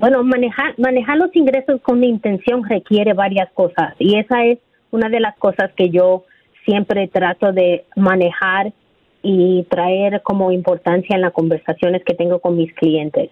Bueno, 0.00 0.24
manejar, 0.24 0.78
manejar 0.78 1.18
los 1.18 1.36
ingresos 1.36 1.78
con 1.82 2.02
intención 2.02 2.64
requiere 2.66 3.12
varias 3.12 3.52
cosas 3.52 3.94
y 3.98 4.16
esa 4.18 4.46
es 4.46 4.58
una 4.90 5.10
de 5.10 5.20
las 5.20 5.36
cosas 5.36 5.72
que 5.76 5.90
yo 5.90 6.24
siempre 6.64 7.06
trato 7.08 7.52
de 7.52 7.84
manejar 7.96 8.72
y 9.22 9.64
traer 9.64 10.22
como 10.22 10.52
importancia 10.52 11.16
en 11.16 11.20
las 11.20 11.34
conversaciones 11.34 12.02
que 12.02 12.14
tengo 12.14 12.38
con 12.38 12.56
mis 12.56 12.72
clientes. 12.72 13.28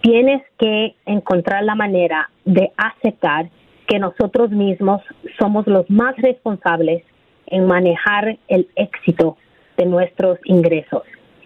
Tienes 0.00 0.42
que 0.60 0.94
encontrar 1.06 1.64
la 1.64 1.74
manera 1.74 2.30
de 2.44 2.70
aceptar 2.76 3.50
que 3.88 3.98
nosotros 3.98 4.52
mismos 4.52 5.02
somos 5.40 5.66
los 5.66 5.90
más 5.90 6.14
responsables 6.18 7.02
en 7.48 7.66
manejar 7.66 8.38
el 8.46 8.68
éxito 8.76 9.38
de 9.76 9.86
nuestros 9.86 10.38
ingresos. 10.44 11.02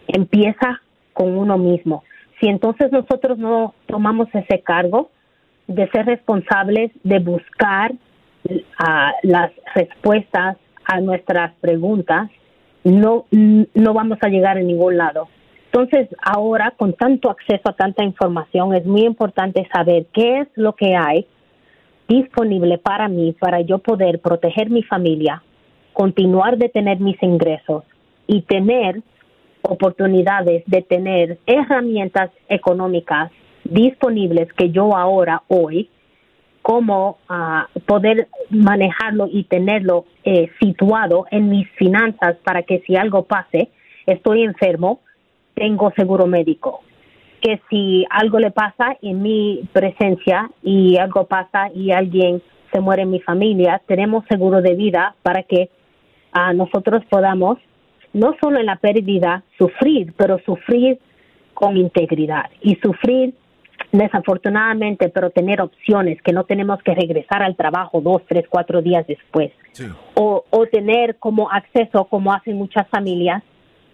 Empieza 0.06 0.82
con 1.14 1.34
uno 1.34 1.56
mismo. 1.56 2.04
Si 2.44 2.50
entonces 2.50 2.92
nosotros 2.92 3.38
no 3.38 3.72
tomamos 3.86 4.28
ese 4.34 4.60
cargo 4.60 5.08
de 5.66 5.88
ser 5.88 6.04
responsables 6.04 6.90
de 7.02 7.18
buscar 7.18 7.94
ah, 8.78 9.12
las 9.22 9.50
respuestas 9.74 10.58
a 10.84 11.00
nuestras 11.00 11.54
preguntas, 11.62 12.28
no, 12.82 13.24
no 13.30 13.94
vamos 13.94 14.18
a 14.20 14.28
llegar 14.28 14.58
a 14.58 14.60
ningún 14.60 14.98
lado. 14.98 15.28
Entonces, 15.72 16.06
ahora, 16.22 16.74
con 16.76 16.92
tanto 16.92 17.30
acceso 17.30 17.70
a 17.70 17.76
tanta 17.76 18.04
información, 18.04 18.74
es 18.74 18.84
muy 18.84 19.06
importante 19.06 19.66
saber 19.72 20.04
qué 20.12 20.40
es 20.40 20.48
lo 20.54 20.74
que 20.74 20.94
hay 20.94 21.26
disponible 22.08 22.76
para 22.76 23.08
mí, 23.08 23.32
para 23.32 23.62
yo 23.62 23.78
poder 23.78 24.20
proteger 24.20 24.68
mi 24.68 24.82
familia, 24.82 25.42
continuar 25.94 26.58
de 26.58 26.68
tener 26.68 27.00
mis 27.00 27.16
ingresos 27.22 27.84
y 28.26 28.42
tener 28.42 29.00
oportunidades 29.68 30.62
de 30.66 30.82
tener 30.82 31.38
herramientas 31.46 32.30
económicas 32.48 33.30
disponibles 33.64 34.52
que 34.52 34.70
yo 34.70 34.96
ahora, 34.96 35.42
hoy, 35.48 35.88
cómo 36.62 37.18
ah, 37.28 37.68
poder 37.86 38.28
manejarlo 38.50 39.28
y 39.30 39.44
tenerlo 39.44 40.06
eh, 40.24 40.48
situado 40.60 41.26
en 41.30 41.48
mis 41.50 41.68
finanzas 41.72 42.36
para 42.44 42.62
que 42.62 42.80
si 42.86 42.96
algo 42.96 43.24
pase, 43.24 43.68
estoy 44.06 44.44
enfermo, 44.44 45.00
tengo 45.54 45.92
seguro 45.96 46.26
médico. 46.26 46.80
Que 47.40 47.60
si 47.68 48.06
algo 48.08 48.38
le 48.38 48.50
pasa 48.50 48.96
en 49.02 49.20
mi 49.20 49.68
presencia 49.72 50.50
y 50.62 50.96
algo 50.96 51.26
pasa 51.26 51.70
y 51.74 51.90
alguien 51.90 52.40
se 52.72 52.80
muere 52.80 53.02
en 53.02 53.10
mi 53.10 53.20
familia, 53.20 53.82
tenemos 53.86 54.24
seguro 54.28 54.62
de 54.62 54.74
vida 54.74 55.14
para 55.22 55.42
que 55.42 55.68
uh, 56.34 56.54
nosotros 56.54 57.04
podamos, 57.10 57.58
no 58.14 58.34
solo 58.42 58.58
en 58.58 58.66
la 58.66 58.76
pérdida, 58.76 59.42
sufrir, 59.58 60.14
pero 60.16 60.38
sufrir 60.46 60.98
con 61.52 61.76
integridad 61.76 62.50
y 62.62 62.76
sufrir 62.76 63.34
desafortunadamente, 63.92 65.08
pero 65.08 65.30
tener 65.30 65.60
opciones 65.60 66.20
que 66.22 66.32
no 66.32 66.44
tenemos 66.44 66.82
que 66.82 66.94
regresar 66.94 67.42
al 67.42 67.54
trabajo 67.54 68.00
dos, 68.00 68.22
tres, 68.26 68.44
cuatro 68.48 68.82
días 68.82 69.06
después. 69.06 69.52
O, 70.14 70.44
o 70.50 70.66
tener 70.66 71.16
como 71.16 71.50
acceso, 71.50 72.04
como 72.04 72.32
hacen 72.32 72.56
muchas 72.56 72.88
familias, 72.88 73.42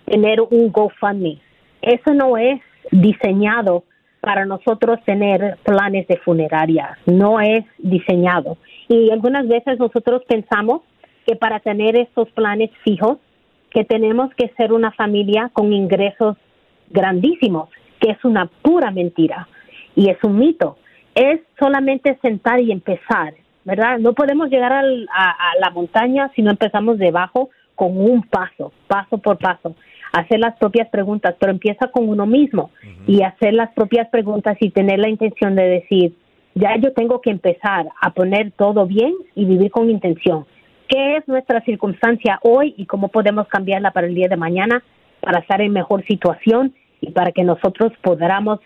tener 0.07 0.41
un 0.41 0.71
GoFundMe. 0.71 1.39
Eso 1.83 2.15
no 2.15 2.37
es 2.37 2.61
diseñado 2.91 3.85
para 4.21 4.45
nosotros 4.45 4.99
tener 5.05 5.57
planes 5.65 6.07
de 6.09 6.19
funeraria, 6.19 6.99
no 7.07 7.41
es 7.41 7.65
diseñado. 7.79 8.59
Y 8.89 9.11
algunas 9.11 9.49
veces 9.49 9.79
nosotros 9.79 10.23
pensamos 10.29 10.83
que 11.27 11.37
para 11.37 11.61
tener 11.61 11.97
estos 11.97 12.31
planes 12.33 12.71
fijos, 12.85 13.19
que 13.71 13.85
tenemos 13.85 14.35
que 14.35 14.49
ser 14.57 14.73
una 14.73 14.93
familia 14.93 15.51
con 15.53 15.73
ingresos 15.73 16.37
grandísimos, 16.91 17.69
que 18.01 18.11
es 18.13 18.25
una 18.25 18.47
pura 18.63 18.91
mentira 18.91 19.49
y 19.95 20.11
es 20.11 20.19
un 20.23 20.39
mito. 20.39 20.77
Es 21.15 21.41
solamente 21.59 22.19
sentar 22.23 22.61
y 22.61 22.73
empezar, 22.73 23.35
¿verdad? 23.65 23.99
No 23.99 24.13
podemos 24.13 24.49
llegar 24.51 24.73
a, 24.73 24.83
la 24.83 25.71
montaña 25.71 26.31
si 26.35 26.43
no 26.43 26.51
empezamos 26.51 26.99
debajo 26.99 27.51
con 27.75 27.97
un 27.97 28.23
paso, 28.23 28.73
paso 28.87 29.19
por 29.19 29.39
paso. 29.39 29.75
Hacer 30.13 30.41
las 30.41 30.57
propias 30.57 30.89
preguntas, 30.89 31.37
pero 31.39 31.53
empieza 31.53 31.89
con 31.89 32.09
uno 32.09 32.27
mismo 32.27 32.71
y 33.07 33.23
hacer 33.23 33.55
las 33.55 33.73
propias 33.75 34.09
preguntas 34.09 34.57
y 34.61 34.71
tener 34.71 34.99
la 34.99 35.09
intención 35.09 35.55
de 35.55 35.63
decir, 35.63 36.15
ya 36.55 36.77
yo 36.77 36.93
tengo 36.93 37.21
que 37.21 37.31
empezar 37.31 37.87
a 38.01 38.11
poner 38.11 38.51
todo 38.53 38.87
bien 38.87 39.15
y 39.37 39.45
vivir 39.45 39.71
con 39.71 39.89
intención. 39.89 40.47
¿Qué 40.91 41.19
es 41.19 41.29
nuestra 41.29 41.61
circunstancia 41.61 42.41
hoy 42.43 42.75
y 42.77 42.85
cómo 42.85 43.09
podemos 43.09 43.47
cambiarla 43.47 43.93
para 43.93 44.09
el 44.09 44.15
día 44.15 44.27
de 44.27 44.37
mañana 44.37 44.83
para 45.21 45.39
estar 45.39 45.61
en 45.61 45.73
mejor 45.73 46.05
situación 46.05 46.75
y 47.01 47.13
para 47.13 47.31
que 47.31 47.45
nosotros 47.45 47.93
podamos 48.03 48.59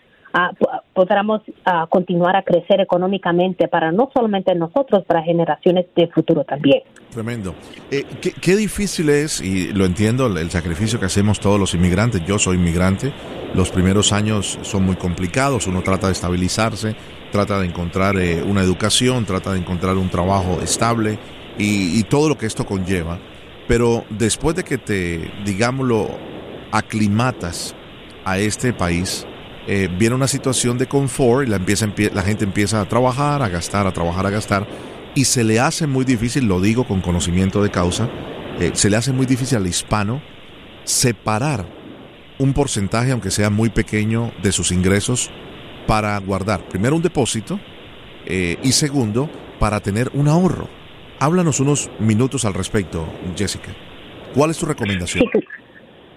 podamos 0.95 1.43
continuar 1.91 2.35
a 2.35 2.43
crecer 2.43 2.81
económicamente 2.81 3.69
para 3.69 3.93
no 3.93 4.11
solamente 4.13 4.53
nosotros, 4.57 5.05
para 5.05 5.23
generaciones 5.23 5.87
de 5.95 6.09
futuro 6.09 6.43
también. 6.43 6.83
Tremendo. 7.13 7.55
Eh, 7.89 8.05
qué, 8.41 8.57
difícil 8.57 9.11
es, 9.11 9.41
y 9.41 9.73
lo 9.73 9.85
entiendo, 9.85 10.27
el 10.27 10.51
sacrificio 10.51 10.99
que 10.99 11.07
hacemos 11.07 11.39
todos 11.39 11.61
los 11.61 11.73
inmigrantes. 11.75 12.25
Yo 12.27 12.41
soy 12.41 12.57
inmigrante. 12.57 13.13
Los 13.55 13.71
primeros 13.71 14.13
años 14.13 14.59
son 14.63 14.85
muy 14.85 14.97
complicados. 14.97 15.69
Uno 15.69 15.83
trata 15.83 16.09
de 16.09 16.15
estabilizarse, 16.15 16.97
trata 17.31 17.61
de 17.61 17.67
encontrar 17.67 18.17
eh, 18.17 18.43
una 18.43 18.63
educación, 18.63 19.27
trata 19.27 19.53
de 19.53 19.61
encontrar 19.61 19.97
un 19.97 20.09
trabajo 20.09 20.61
estable 20.61 21.17
y, 21.59 22.03
todo 22.05 22.29
lo 22.29 22.39
que 22.39 22.47
esto 22.47 22.67
conlleva. 22.67 23.19
Pero 23.69 24.05
después 24.11 24.57
de 24.57 24.65
que 24.65 24.79
te, 24.79 25.31
digámoslo, 25.45 26.11
aclimatas 26.73 27.75
a 28.25 28.39
este 28.39 28.73
país, 28.73 29.27
eh, 29.67 29.89
viene 29.99 30.15
una 30.15 30.29
situación 30.29 30.77
de 30.77 30.87
confort 30.87 31.47
y 31.47 31.51
la, 31.51 31.57
empieza, 31.57 31.87
la 32.13 32.23
gente 32.23 32.45
empieza 32.45 32.81
a 32.81 32.89
trabajar, 32.89 33.43
a 33.43 33.49
gastar, 33.49 33.87
a 33.87 33.93
trabajar, 33.93 34.27
a 34.27 34.31
gastar, 34.31 34.67
y 35.15 35.25
se 35.25 35.45
le 35.45 35.61
hace 35.61 35.87
muy 35.87 36.05
difícil, 36.05 36.47
lo 36.47 36.61
digo 36.61 36.85
con 36.85 37.01
conocimiento 37.01 37.63
de 37.63 37.71
causa, 37.71 38.11
eh, 38.61 38.73
se 38.75 38.91
le 38.91 38.97
hace 38.97 39.13
muy 39.13 39.27
difícil 39.27 39.59
al 39.59 39.67
hispano 39.67 40.21
separar 40.85 41.67
un 42.39 42.53
porcentaje, 42.53 43.13
aunque 43.13 43.31
sea 43.31 43.51
muy 43.51 43.71
pequeño, 43.71 44.33
de 44.43 44.53
sus 44.53 44.73
ingresos 44.73 45.31
para 45.87 46.19
guardar, 46.19 46.69
primero 46.69 46.97
un 46.97 47.03
depósito 47.03 47.61
eh, 48.27 48.59
y 48.63 48.73
segundo, 48.73 49.31
para 49.59 49.81
tener 49.81 50.11
un 50.15 50.29
ahorro. 50.29 50.69
Háblanos 51.21 51.61
unos 51.61 51.91
minutos 52.01 52.45
al 52.45 52.55
respecto, 52.55 53.07
Jessica. 53.37 53.71
¿Cuál 54.35 54.51
es 54.51 54.59
tu 54.59 54.67
recomendación? 54.67 55.25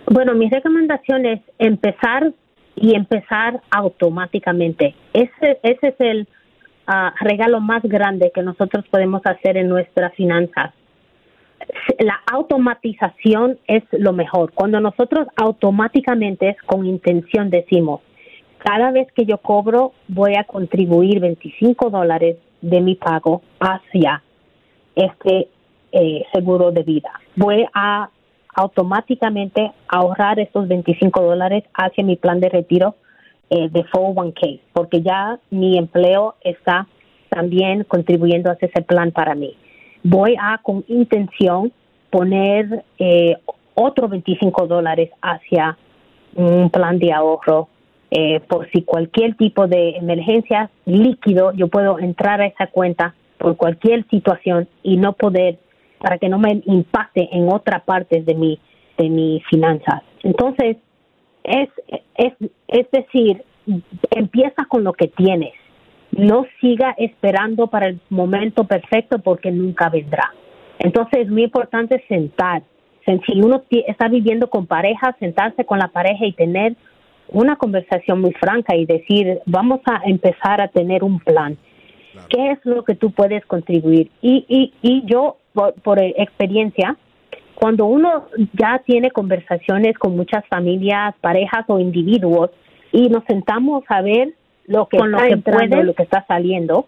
Bueno, 0.10 0.34
mi 0.36 0.50
recomendación 0.50 1.26
es 1.26 1.42
empezar 1.60 2.32
y 2.76 2.96
empezar 2.96 3.62
automáticamente. 3.70 4.96
Ese, 5.14 5.60
ese 5.64 5.88
es 5.90 5.96
el 6.00 6.28
ah, 6.88 7.14
regalo 7.20 7.60
más 7.60 7.84
grande 7.84 8.32
que 8.34 8.42
nosotros 8.42 8.86
podemos 8.90 9.22
hacer 9.26 9.58
en 9.58 9.68
nuestras 9.68 10.14
finanzas. 10.16 10.74
La 12.00 12.22
automatización 12.32 13.60
es 13.68 13.84
lo 13.92 14.14
mejor. 14.14 14.54
Cuando 14.54 14.80
nosotros 14.80 15.28
automáticamente 15.36 16.56
con 16.66 16.86
intención 16.86 17.50
decimos, 17.50 18.02
cada 18.60 18.92
vez 18.92 19.08
que 19.14 19.26
yo 19.26 19.40
cobro 19.40 19.94
voy 20.08 20.36
a 20.36 20.46
contribuir 20.46 21.20
25 21.20 21.90
dólares 21.90 22.38
de 22.62 22.82
mi 22.82 22.96
pago 22.96 23.42
hacia 23.60 24.24
este 24.98 25.48
eh, 25.92 26.26
seguro 26.34 26.72
de 26.72 26.84
vida. 26.84 27.12
Voy 27.36 27.66
a 27.74 28.10
automáticamente 28.56 29.72
ahorrar 29.88 30.40
esos 30.40 30.68
25 30.68 31.22
dólares 31.22 31.64
hacia 31.74 32.04
mi 32.04 32.16
plan 32.16 32.40
de 32.40 32.50
retiro 32.50 32.96
eh, 33.50 33.70
de 33.70 33.86
401k, 33.86 34.60
porque 34.74 35.02
ya 35.02 35.40
mi 35.52 35.78
empleo 35.78 36.36
está 36.42 36.88
también 37.30 37.84
contribuyendo 37.84 38.52
hacia 38.52 38.68
ese 38.68 38.82
plan 38.82 39.12
para 39.12 39.36
mí. 39.36 39.56
Voy 40.04 40.36
a, 40.42 40.58
con 40.58 40.84
intención, 40.88 41.72
poner 42.10 42.84
eh, 42.98 43.36
otros 43.76 44.10
25 44.10 44.68
dólares 44.68 45.12
hacia 45.22 45.78
un 46.36 46.70
plan 46.70 46.98
de 46.98 47.14
ahorro 47.14 47.68
eh, 48.10 48.40
por 48.48 48.70
si 48.72 48.84
cualquier 48.84 49.36
tipo 49.36 49.68
de 49.68 49.98
emergencia 49.98 50.70
líquido, 50.86 51.52
yo 51.54 51.68
puedo 51.68 52.00
entrar 52.00 52.42
a 52.42 52.46
esa 52.46 52.68
cuenta 52.68 53.16
por 53.38 53.58
cualquier 53.58 54.08
situación 54.10 54.68
y 54.84 54.98
no 54.98 55.14
poder 55.14 55.60
para 56.00 56.18
que 56.18 56.30
no 56.30 56.38
me 56.40 56.62
impacte 56.66 57.30
en 57.32 57.52
otra 57.52 57.80
parte 57.80 58.22
de 58.22 58.36
mi, 58.36 58.60
de 58.98 59.10
mi 59.10 59.42
finanzas. 59.50 60.02
Entonces, 60.24 60.78
es, 61.44 61.70
es, 62.16 62.34
es 62.68 62.92
decir, 62.92 63.44
empieza 64.12 64.66
con 64.66 64.84
lo 64.84 64.94
que 64.94 65.08
tienes. 65.08 65.54
No 66.12 66.46
siga 66.62 66.96
esperando 66.98 67.68
para 67.68 67.88
el 67.88 68.00
momento 68.10 68.66
perfecto 68.66 69.20
porque 69.20 69.52
nunca 69.52 69.90
vendrá. 69.90 70.34
Entonces, 70.80 71.22
es 71.22 71.30
muy 71.30 71.44
importante 71.44 72.04
sentar. 72.08 72.64
Si 73.06 73.40
uno 73.40 73.64
está 73.88 74.10
viviendo 74.10 74.50
con 74.50 74.68
pareja, 74.68 75.16
sentarse 75.20 75.64
con 75.66 75.80
la 75.80 75.88
pareja 75.88 76.26
y 76.26 76.34
tener 76.34 76.76
una 77.30 77.56
conversación 77.56 78.20
muy 78.20 78.34
franca 78.34 78.76
y 78.76 78.86
decir, 78.86 79.40
vamos 79.46 79.80
a 79.86 80.02
empezar 80.06 80.60
a 80.60 80.68
tener 80.68 81.04
un 81.04 81.20
plan. 81.20 81.58
¿Qué 82.30 82.52
es 82.52 82.60
lo 82.64 82.84
que 82.84 82.96
tú 82.96 83.12
puedes 83.12 83.46
contribuir? 83.46 84.10
Y, 84.22 84.46
y, 84.48 84.74
y 84.82 85.06
yo 85.06 85.38
por, 85.84 86.00
experiencia, 86.00 86.96
cuando 87.56 87.86
uno 87.86 88.28
ya 88.54 88.82
tiene 88.86 89.12
conversaciones 89.12 89.98
con 89.98 90.16
muchas 90.16 90.46
familias, 90.48 91.16
parejas 91.22 91.66
o 91.68 91.80
individuos 91.80 92.52
y 92.92 93.10
nos 93.10 93.24
sentamos 93.26 93.84
a 93.90 94.02
ver 94.02 94.34
lo 94.66 94.88
que 94.88 94.98
está 94.98 95.28
entrando, 95.28 95.84
lo 95.84 95.94
que 95.94 96.04
está 96.04 96.26
saliendo, 96.28 96.88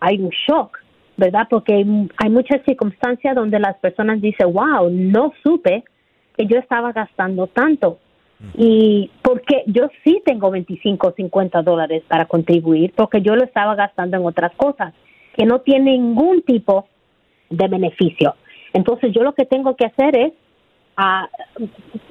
hay 0.00 0.20
un 0.20 0.30
shock, 0.30 0.78
¿verdad? 1.16 1.46
Porque 1.48 1.74
hay, 1.74 2.30
muchas 2.30 2.62
circunstancias 2.64 3.34
donde 3.34 3.58
las 3.58 3.76
personas 3.78 4.20
dicen, 4.20 4.52
wow, 4.52 4.88
no 4.90 5.32
supe 5.42 5.84
que 6.36 6.46
yo 6.46 6.58
estaba 6.58 6.92
gastando 6.92 7.46
tanto. 7.46 7.98
Y 8.56 9.10
porque 9.28 9.62
yo 9.66 9.90
sí 10.04 10.22
tengo 10.24 10.50
25 10.50 11.06
o 11.06 11.12
50 11.12 11.60
dólares 11.60 12.02
para 12.08 12.24
contribuir, 12.24 12.94
porque 12.96 13.20
yo 13.20 13.36
lo 13.36 13.44
estaba 13.44 13.74
gastando 13.74 14.16
en 14.16 14.24
otras 14.24 14.52
cosas 14.56 14.94
que 15.36 15.44
no 15.44 15.60
tienen 15.60 16.14
ningún 16.14 16.40
tipo 16.40 16.88
de 17.50 17.68
beneficio. 17.68 18.36
Entonces 18.72 19.12
yo 19.12 19.22
lo 19.22 19.34
que 19.34 19.44
tengo 19.44 19.76
que 19.76 19.84
hacer 19.84 20.16
es 20.16 20.32
a, 20.96 21.28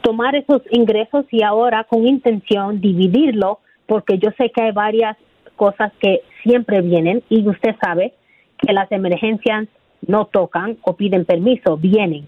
tomar 0.01 0.35
esos 0.35 0.61
ingresos 0.69 1.25
y 1.31 1.41
ahora 1.41 1.85
con 1.85 2.05
intención 2.05 2.81
dividirlo 2.81 3.61
porque 3.87 4.19
yo 4.19 4.29
sé 4.37 4.51
que 4.51 4.61
hay 4.61 4.71
varias 4.71 5.17
cosas 5.55 5.91
que 5.99 6.21
siempre 6.43 6.81
vienen 6.81 7.23
y 7.29 7.49
usted 7.49 7.75
sabe 7.81 8.13
que 8.59 8.73
las 8.73 8.91
emergencias 8.91 9.67
no 10.05 10.25
tocan 10.25 10.77
o 10.83 10.95
piden 10.95 11.25
permiso, 11.25 11.77
vienen. 11.77 12.27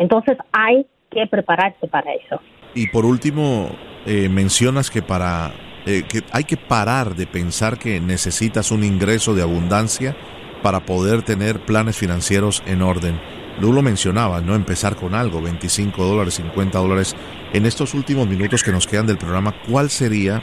Entonces 0.00 0.36
hay 0.50 0.84
que 1.12 1.28
prepararse 1.28 1.86
para 1.86 2.12
eso. 2.12 2.40
Y 2.74 2.88
por 2.88 3.04
último, 3.04 3.70
eh, 4.06 4.28
mencionas 4.28 4.90
que 4.90 5.02
para 5.02 5.52
eh, 5.86 6.04
que 6.08 6.24
hay 6.32 6.44
que 6.44 6.56
parar 6.56 7.14
de 7.14 7.26
pensar 7.26 7.78
que 7.78 8.00
necesitas 8.00 8.70
un 8.70 8.84
ingreso 8.84 9.34
de 9.34 9.42
abundancia 9.42 10.16
para 10.62 10.86
poder 10.86 11.22
tener 11.22 11.60
planes 11.60 11.98
financieros 11.98 12.62
en 12.66 12.80
orden. 12.80 13.20
Tú 13.60 13.70
lo 13.70 13.82
mencionabas, 13.82 14.42
¿no? 14.42 14.54
Empezar 14.54 14.96
con 14.96 15.14
algo, 15.14 15.42
25 15.42 16.02
dólares, 16.04 16.34
50 16.34 16.78
dólares. 16.78 17.14
En 17.52 17.66
estos 17.66 17.92
últimos 17.92 18.26
minutos 18.26 18.62
que 18.62 18.72
nos 18.72 18.86
quedan 18.86 19.06
del 19.06 19.18
programa, 19.18 19.54
¿cuál 19.68 19.90
sería 19.90 20.42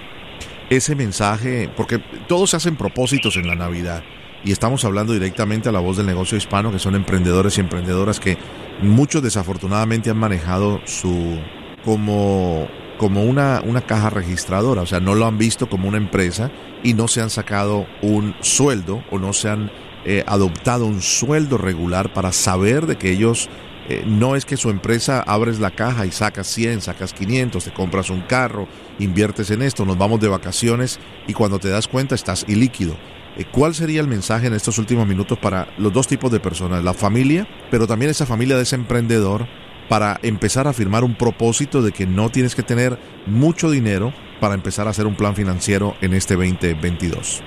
ese 0.70 0.96
mensaje? 0.96 1.70
Porque 1.76 1.98
todos 2.28 2.52
se 2.52 2.58
hacen 2.58 2.76
propósitos 2.76 3.36
en 3.36 3.48
la 3.48 3.56
Navidad 3.56 4.04
y 4.44 4.52
estamos 4.52 4.86
hablando 4.86 5.14
directamente 5.14 5.70
a 5.70 5.72
la 5.72 5.80
voz 5.80 5.98
del 5.98 6.06
negocio 6.06 6.38
hispano, 6.38 6.72
que 6.72 6.80
son 6.80 6.96
emprendedores 6.96 7.58
y 7.58 7.62
emprendedoras 7.62 8.20
que 8.20 8.38
muchos 8.82 9.24
desafortunadamente 9.24 10.10
han 10.10 10.18
manejado 10.18 10.82
su 10.86 11.40
como 11.84 12.68
como 13.02 13.24
una, 13.24 13.64
una 13.66 13.82
caja 13.82 14.12
registradora, 14.12 14.84
o 14.84 14.86
sea, 14.86 15.00
no 15.00 15.16
lo 15.16 15.26
han 15.26 15.40
visto 15.40 15.68
como 15.68 15.88
una 15.88 15.98
empresa 15.98 16.52
y 16.84 16.94
no 16.94 17.08
se 17.08 17.20
han 17.20 17.32
sacado 17.32 17.88
un 18.04 18.36
sueldo 18.42 19.04
o 19.10 19.18
no 19.18 19.34
se 19.34 19.50
han 19.50 19.72
eh, 20.06 20.24
adoptado 20.28 20.86
un 20.86 21.02
sueldo 21.02 21.58
regular 21.58 22.14
para 22.14 22.32
saber 22.32 22.86
de 22.86 22.98
que 22.98 23.10
ellos 23.10 23.50
eh, 23.90 24.04
no 24.06 24.36
es 24.36 24.46
que 24.46 24.56
su 24.56 24.70
empresa 24.70 25.24
abres 25.26 25.60
la 25.60 25.72
caja 25.72 26.06
y 26.06 26.12
sacas 26.12 26.46
100, 26.46 26.82
sacas 26.82 27.14
500, 27.14 27.64
te 27.64 27.74
compras 27.74 28.12
un 28.12 28.22
carro, 28.22 28.68
inviertes 29.00 29.50
en 29.50 29.64
esto, 29.64 29.84
nos 29.84 29.98
vamos 29.98 30.20
de 30.20 30.28
vacaciones 30.28 31.00
y 31.28 31.34
cuando 31.34 31.58
te 31.58 31.70
das 31.70 31.88
cuenta 31.88 32.14
estás 32.14 32.46
ilíquido. 32.48 32.96
Eh, 33.36 33.46
¿Cuál 33.52 33.74
sería 33.74 34.02
el 34.02 34.08
mensaje 34.08 34.48
en 34.48 34.54
estos 34.54 34.78
últimos 34.78 35.08
minutos 35.08 35.40
para 35.40 35.68
los 35.78 35.92
dos 35.92 36.06
tipos 36.06 36.32
de 36.32 36.40
personas? 36.40 36.84
La 36.84 36.94
familia, 36.94 37.48
pero 37.72 37.88
también 37.88 38.12
esa 38.12 38.26
familia 38.26 38.58
de 38.58 38.64
ese 38.64 38.76
emprendedor 38.76 39.48
para 39.92 40.22
empezar 40.24 40.68
a 40.68 40.72
firmar 40.72 41.04
un 41.04 41.16
propósito 41.16 41.82
de 41.82 41.92
que 41.92 42.06
no 42.06 42.30
tienes 42.30 42.56
que 42.56 42.64
tener 42.64 42.94
mucho 43.26 43.70
dinero 43.70 44.14
para 44.40 44.54
empezar 44.54 44.88
a 44.88 44.92
hacer 44.92 45.06
un 45.06 45.16
plan 45.16 45.36
financiero 45.36 45.96
en 46.00 46.14
este 46.14 46.36
2022. 46.36 47.44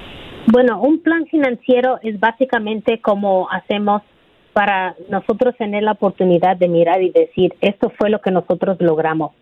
Bueno, 0.52 0.78
un 0.82 1.00
plan 1.00 1.24
financiero 1.24 1.98
es 2.02 2.20
básicamente 2.20 3.00
como 3.00 3.48
hacemos 3.50 4.02
para 4.52 4.94
nosotros 5.08 5.56
tener 5.56 5.84
la 5.84 5.92
oportunidad 5.92 6.58
de 6.58 6.68
mirar 6.68 7.02
y 7.02 7.12
decir, 7.12 7.54
esto 7.62 7.90
fue 7.96 8.10
lo 8.10 8.20
que 8.20 8.30
nosotros 8.30 8.76
logramos, 8.78 9.32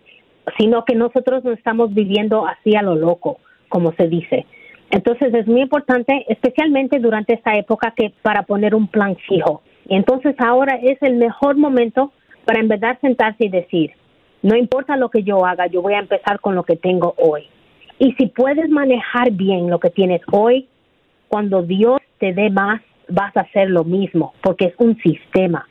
sino 0.57 0.85
que 0.85 0.95
nosotros 0.95 1.43
no 1.43 1.51
estamos 1.51 1.93
viviendo 1.93 2.47
así 2.47 2.77
a 2.77 2.83
lo 2.83 2.95
loco, 2.95 3.41
como 3.69 3.93
se 3.95 4.07
dice. 4.07 4.47
Entonces 4.93 5.35
es 5.35 5.49
muy 5.49 5.63
importante, 5.63 6.25
especialmente 6.29 7.01
durante 7.01 7.35
esta 7.35 7.57
época, 7.57 7.95
que 7.97 8.13
para 8.23 8.45
poner 8.45 8.77
un 8.77 8.87
plan 8.87 9.17
fijo. 9.27 9.63
Y 9.89 9.97
entonces 9.97 10.37
ahora 10.39 10.79
es 10.81 11.03
el 11.03 11.17
mejor 11.17 11.57
momento 11.57 12.13
para 12.45 12.61
en 12.61 12.69
verdad 12.69 12.99
sentarse 13.01 13.45
y 13.45 13.49
decir, 13.49 13.93
no 14.43 14.57
importa 14.57 14.97
lo 14.97 15.09
que 15.09 15.23
yo 15.23 15.45
haga, 15.47 15.67
yo 15.67 15.83
voy 15.83 15.95
a 15.95 16.01
empezar 16.01 16.41
con 16.41 16.55
lo 16.55 16.65
que 16.65 16.77
tengo 16.77 17.15
hoy. 17.17 17.47
Y 17.99 18.13
si 18.15 18.27
puedes 18.27 18.69
manejar 18.69 19.31
bien 19.31 19.71
lo 19.71 19.79
que 19.79 19.91
tienes 19.91 20.21
hoy, 20.31 20.69
cuando 21.29 21.63
Dios 21.63 22.01
te 22.19 22.33
dé 22.33 22.51
más, 22.51 22.81
vas 23.09 23.37
a 23.37 23.41
hacer 23.41 23.71
lo 23.71 23.85
mismo, 23.85 24.35
porque 24.43 24.67
es 24.67 24.75
un 24.79 24.97
sistema. 24.99 25.69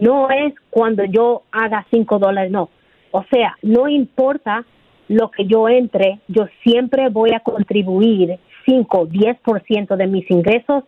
No 0.00 0.30
es 0.30 0.54
cuando 0.70 1.04
yo 1.04 1.42
haga 1.52 1.86
cinco 1.90 2.18
dólares, 2.18 2.50
no. 2.50 2.70
O 3.10 3.24
sea, 3.30 3.56
no 3.62 3.88
importa 3.88 4.64
lo 5.08 5.30
que 5.30 5.46
yo 5.46 5.68
entre, 5.68 6.20
yo 6.28 6.46
siempre 6.62 7.10
voy 7.10 7.32
a 7.32 7.40
contribuir 7.40 8.38
5, 8.66 9.08
10% 9.08 9.96
de 9.96 10.06
mis 10.06 10.30
ingresos 10.30 10.84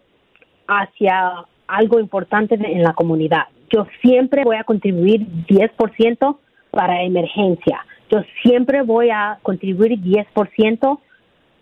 hacia 0.67 1.45
algo 1.67 2.01
importante 2.01 2.55
en 2.55 2.83
la 2.83 2.95
comunidad. 2.95 3.45
Yo 3.73 3.87
siempre 4.03 4.45
voy 4.45 4.57
a 4.57 4.65
contribuir 4.65 5.27
10% 5.49 6.37
para 6.71 7.03
emergencia. 7.03 7.85
Yo 8.11 8.21
siempre 8.43 8.83
voy 8.83 9.11
a 9.11 9.39
contribuir 9.43 9.99
10% 10.01 10.99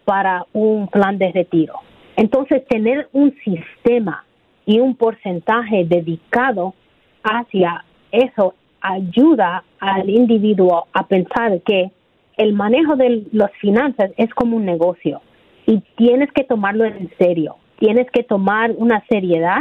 para 0.04 0.46
un 0.52 0.88
plan 0.88 1.18
de 1.18 1.32
retiro. 1.32 1.80
Entonces, 2.16 2.66
tener 2.66 3.08
un 3.12 3.34
sistema 3.44 4.24
y 4.66 4.80
un 4.80 4.94
porcentaje 4.94 5.84
dedicado 5.84 6.74
hacia 7.22 7.84
eso 8.12 8.54
ayuda 8.80 9.64
al 9.80 10.08
individuo 10.10 10.86
a 10.92 11.06
pensar 11.06 11.60
que 11.62 11.90
el 12.36 12.52
manejo 12.52 12.96
de 12.96 13.24
las 13.32 13.50
finanzas 13.52 14.10
es 14.16 14.32
como 14.34 14.56
un 14.56 14.64
negocio 14.64 15.22
y 15.66 15.82
tienes 15.96 16.30
que 16.32 16.44
tomarlo 16.44 16.84
en 16.84 17.10
serio, 17.18 17.56
tienes 17.78 18.10
que 18.10 18.22
tomar 18.22 18.72
una 18.76 19.02
seriedad 19.08 19.60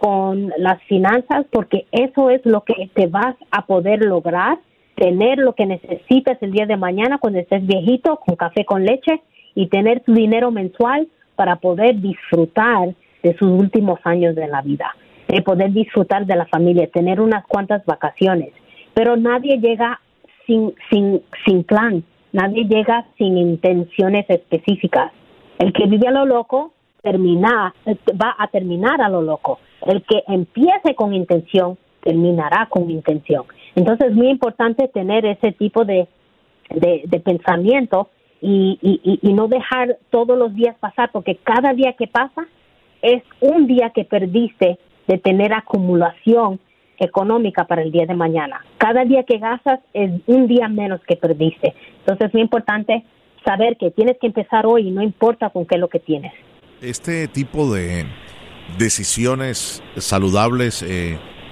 con 0.00 0.52
las 0.58 0.82
finanzas 0.84 1.46
porque 1.50 1.86
eso 1.90 2.30
es 2.30 2.44
lo 2.44 2.62
que 2.62 2.90
te 2.94 3.06
vas 3.06 3.34
a 3.50 3.66
poder 3.66 4.04
lograr, 4.04 4.58
tener 4.94 5.38
lo 5.38 5.54
que 5.54 5.66
necesitas 5.66 6.38
el 6.42 6.52
día 6.52 6.66
de 6.66 6.76
mañana 6.76 7.18
cuando 7.18 7.38
estés 7.38 7.66
viejito 7.66 8.16
con 8.16 8.36
café 8.36 8.64
con 8.64 8.84
leche 8.84 9.22
y 9.54 9.68
tener 9.68 10.00
tu 10.00 10.12
dinero 10.12 10.50
mensual 10.50 11.08
para 11.34 11.56
poder 11.56 12.00
disfrutar 12.00 12.94
de 13.22 13.36
sus 13.38 13.48
últimos 13.48 13.98
años 14.04 14.34
de 14.34 14.46
la 14.48 14.62
vida, 14.62 14.94
de 15.28 15.42
poder 15.42 15.72
disfrutar 15.72 16.26
de 16.26 16.36
la 16.36 16.46
familia, 16.46 16.88
tener 16.88 17.20
unas 17.20 17.44
cuantas 17.46 17.84
vacaciones. 17.86 18.50
pero 18.94 19.16
nadie 19.16 19.58
llega 19.58 20.00
sin, 20.46 20.74
sin, 20.90 21.22
sin 21.44 21.64
plan, 21.64 22.04
nadie 22.32 22.64
llega 22.64 23.06
sin 23.18 23.36
intenciones 23.36 24.24
específicas. 24.28 25.12
El 25.58 25.72
que 25.72 25.86
vive 25.86 26.08
a 26.08 26.12
lo 26.12 26.24
loco 26.24 26.72
termina, 27.06 27.72
va 28.20 28.34
a 28.36 28.48
terminar 28.48 29.00
a 29.00 29.08
lo 29.08 29.22
loco. 29.22 29.60
El 29.86 30.02
que 30.02 30.24
empiece 30.26 30.96
con 30.96 31.14
intención 31.14 31.78
terminará 32.02 32.66
con 32.68 32.90
intención. 32.90 33.44
Entonces 33.76 34.08
es 34.08 34.16
muy 34.16 34.28
importante 34.28 34.88
tener 34.88 35.24
ese 35.24 35.52
tipo 35.52 35.84
de, 35.84 36.08
de, 36.70 37.20
pensamiento 37.20 38.08
y, 38.40 38.78
y, 39.22 39.32
no 39.32 39.46
dejar 39.46 39.98
todos 40.10 40.36
los 40.36 40.52
días 40.54 40.76
pasar, 40.80 41.10
porque 41.12 41.36
cada 41.36 41.74
día 41.74 41.92
que 41.92 42.08
pasa 42.08 42.48
es 43.02 43.22
un 43.40 43.68
día 43.68 43.90
que 43.90 44.04
perdiste 44.04 44.78
de 45.06 45.18
tener 45.18 45.52
acumulación 45.52 46.58
económica 46.98 47.66
para 47.66 47.82
el 47.82 47.92
día 47.92 48.06
de 48.06 48.14
mañana. 48.14 48.64
Cada 48.78 49.04
día 49.04 49.22
que 49.22 49.38
gastas 49.38 49.78
es 49.92 50.10
un 50.26 50.48
día 50.48 50.68
menos 50.68 51.00
que 51.06 51.16
perdiste. 51.16 51.72
Entonces 52.00 52.26
es 52.28 52.34
muy 52.34 52.42
importante 52.42 53.04
saber 53.44 53.76
que 53.76 53.92
tienes 53.92 54.18
que 54.18 54.26
empezar 54.26 54.66
hoy 54.66 54.88
y 54.88 54.90
no 54.90 55.02
importa 55.02 55.50
con 55.50 55.66
qué 55.66 55.78
lo 55.78 55.88
que 55.88 56.00
tienes. 56.00 56.32
Este 56.80 57.26
tipo 57.28 57.72
de 57.72 58.06
decisiones 58.78 59.82
saludables 59.96 60.82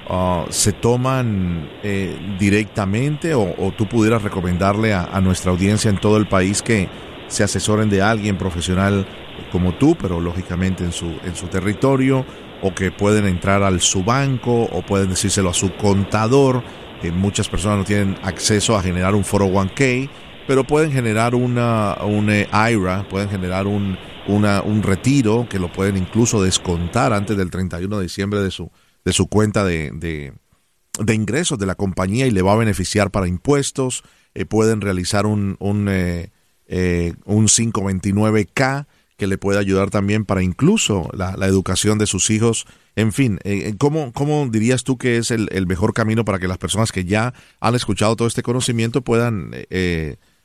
Ah, 0.07 0.45
se 0.51 0.73
toman 0.73 1.71
eh, 1.83 2.15
directamente 2.39 3.35
o, 3.35 3.73
tú 3.77 3.87
pudieras 3.87 4.23
recomendarle 4.23 4.93
a, 4.93 5.19
nuestra 5.23 5.51
audiencia 5.51 5.89
en 5.89 5.97
todo 5.97 6.19
el 6.19 6.27
país 6.27 6.61
que 6.61 6.89
se 7.29 7.43
asesoren 7.43 7.89
de 7.89 8.03
alguien 8.03 8.37
profesional 8.37 9.07
como 9.51 9.73
tú, 9.73 9.97
pero 9.97 10.21
lógicamente 10.21 10.85
en 10.85 10.93
su, 10.93 11.07
en 11.25 11.35
su 11.35 11.47
territorio, 11.47 12.27
o 12.61 12.75
que 12.75 12.91
pueden 12.91 13.25
entrar 13.27 13.63
al 13.63 13.81
su 13.81 14.05
banco 14.05 14.65
o 14.65 14.83
pueden 14.83 15.09
decírselo 15.09 15.51
a 15.51 15.55
su 15.55 15.75
contador. 15.75 16.63
Eh, 17.03 17.11
muchas 17.11 17.49
personas 17.49 17.79
no 17.79 17.85
tienen 17.85 18.17
acceso 18.23 18.77
a 18.77 18.83
generar 18.83 19.15
un 19.15 19.25
401k, 19.25 20.11
pero 20.47 20.65
pueden 20.65 20.93
generar 20.93 21.35
una, 21.35 21.97
un 22.05 22.29
eh, 22.29 22.47
IRA, 22.53 23.09
pueden 23.09 23.31
generar 23.31 23.67
un, 23.67 23.97
una, 24.27 24.63
un 24.63 24.83
retiro 24.83 25.47
que 25.49 25.59
lo 25.59 25.73
pueden 25.73 25.97
incluso 25.97 26.43
descontar 26.43 27.13
antes 27.13 27.37
del 27.37 27.51
31 27.51 27.97
de 27.97 28.03
diciembre 28.03 28.41
de 28.41 28.51
su, 28.51 28.71
de 29.05 29.13
su 29.13 29.29
cuenta 29.29 29.65
de, 29.65 29.91
de, 29.93 31.15
ingresos 31.15 31.59
de 31.59 31.67
la 31.67 31.75
compañía 31.75 32.27
y 32.27 32.31
le 32.31 32.43
va 32.43 32.53
a 32.53 32.57
beneficiar 32.57 33.11
para 33.11 33.29
impuestos. 33.29 34.03
Eh, 34.35 34.47
pueden 34.47 34.81
realizar 34.81 35.27
un, 35.27 35.57
un, 35.61 35.89
eh, 35.89 36.31
eh, 36.67 37.15
un 37.25 37.47
529K 37.47 38.87
que 39.17 39.27
le 39.27 39.39
puede 39.39 39.61
ayudar 39.61 39.91
también 39.91 40.25
para 40.25 40.43
incluso 40.43 41.09
la, 41.13 41.35
educación 41.47 41.99
de 41.99 42.07
sus 42.07 42.31
hijos. 42.31 42.67
En 42.97 43.13
fin, 43.13 43.39
¿cómo, 43.79 44.13
¿cómo, 44.13 44.49
dirías 44.49 44.83
tú 44.83 44.99
que 44.99 45.19
es 45.19 45.31
el, 45.31 45.49
el, 45.53 45.69
mejor 45.69 45.95
camino 45.95 46.25
para 46.25 46.41
que 46.41 46.49
las 46.49 46.59
personas 46.59 46.91
que 46.91 47.05
ya 47.05 47.33
han 47.61 47.75
escuchado 47.77 48.17
todo 48.17 48.27
este 48.27 48.43
conocimiento 48.43 49.03
puedan 49.03 49.53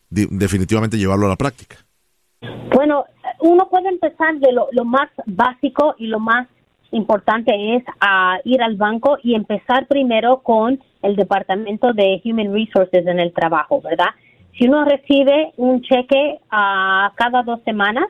definitivamente 0.09 0.99
llevarlo 0.99 1.25
a 1.25 1.29
la 1.29 1.35
práctica? 1.35 1.77
Bueno, 2.75 3.05
uno 3.39 3.69
puede 3.69 3.89
empezar 3.89 4.35
de 4.39 4.51
lo, 4.51 4.67
lo 4.71 4.85
más 4.85 5.09
básico 5.25 5.95
y 5.97 6.07
lo 6.07 6.19
más 6.19 6.47
importante 6.91 7.75
es 7.75 7.83
a 7.99 8.39
ir 8.43 8.61
al 8.61 8.75
banco 8.75 9.17
y 9.23 9.35
empezar 9.35 9.87
primero 9.87 10.39
con 10.39 10.79
el 11.01 11.15
departamento 11.15 11.93
de 11.93 12.21
Human 12.25 12.53
Resources 12.53 13.05
en 13.05 13.19
el 13.19 13.31
trabajo, 13.33 13.81
¿verdad? 13.81 14.09
Si 14.57 14.67
uno 14.67 14.83
recibe 14.83 15.53
un 15.57 15.81
cheque 15.81 16.39
a 16.49 17.13
cada 17.15 17.43
dos 17.43 17.61
semanas, 17.63 18.05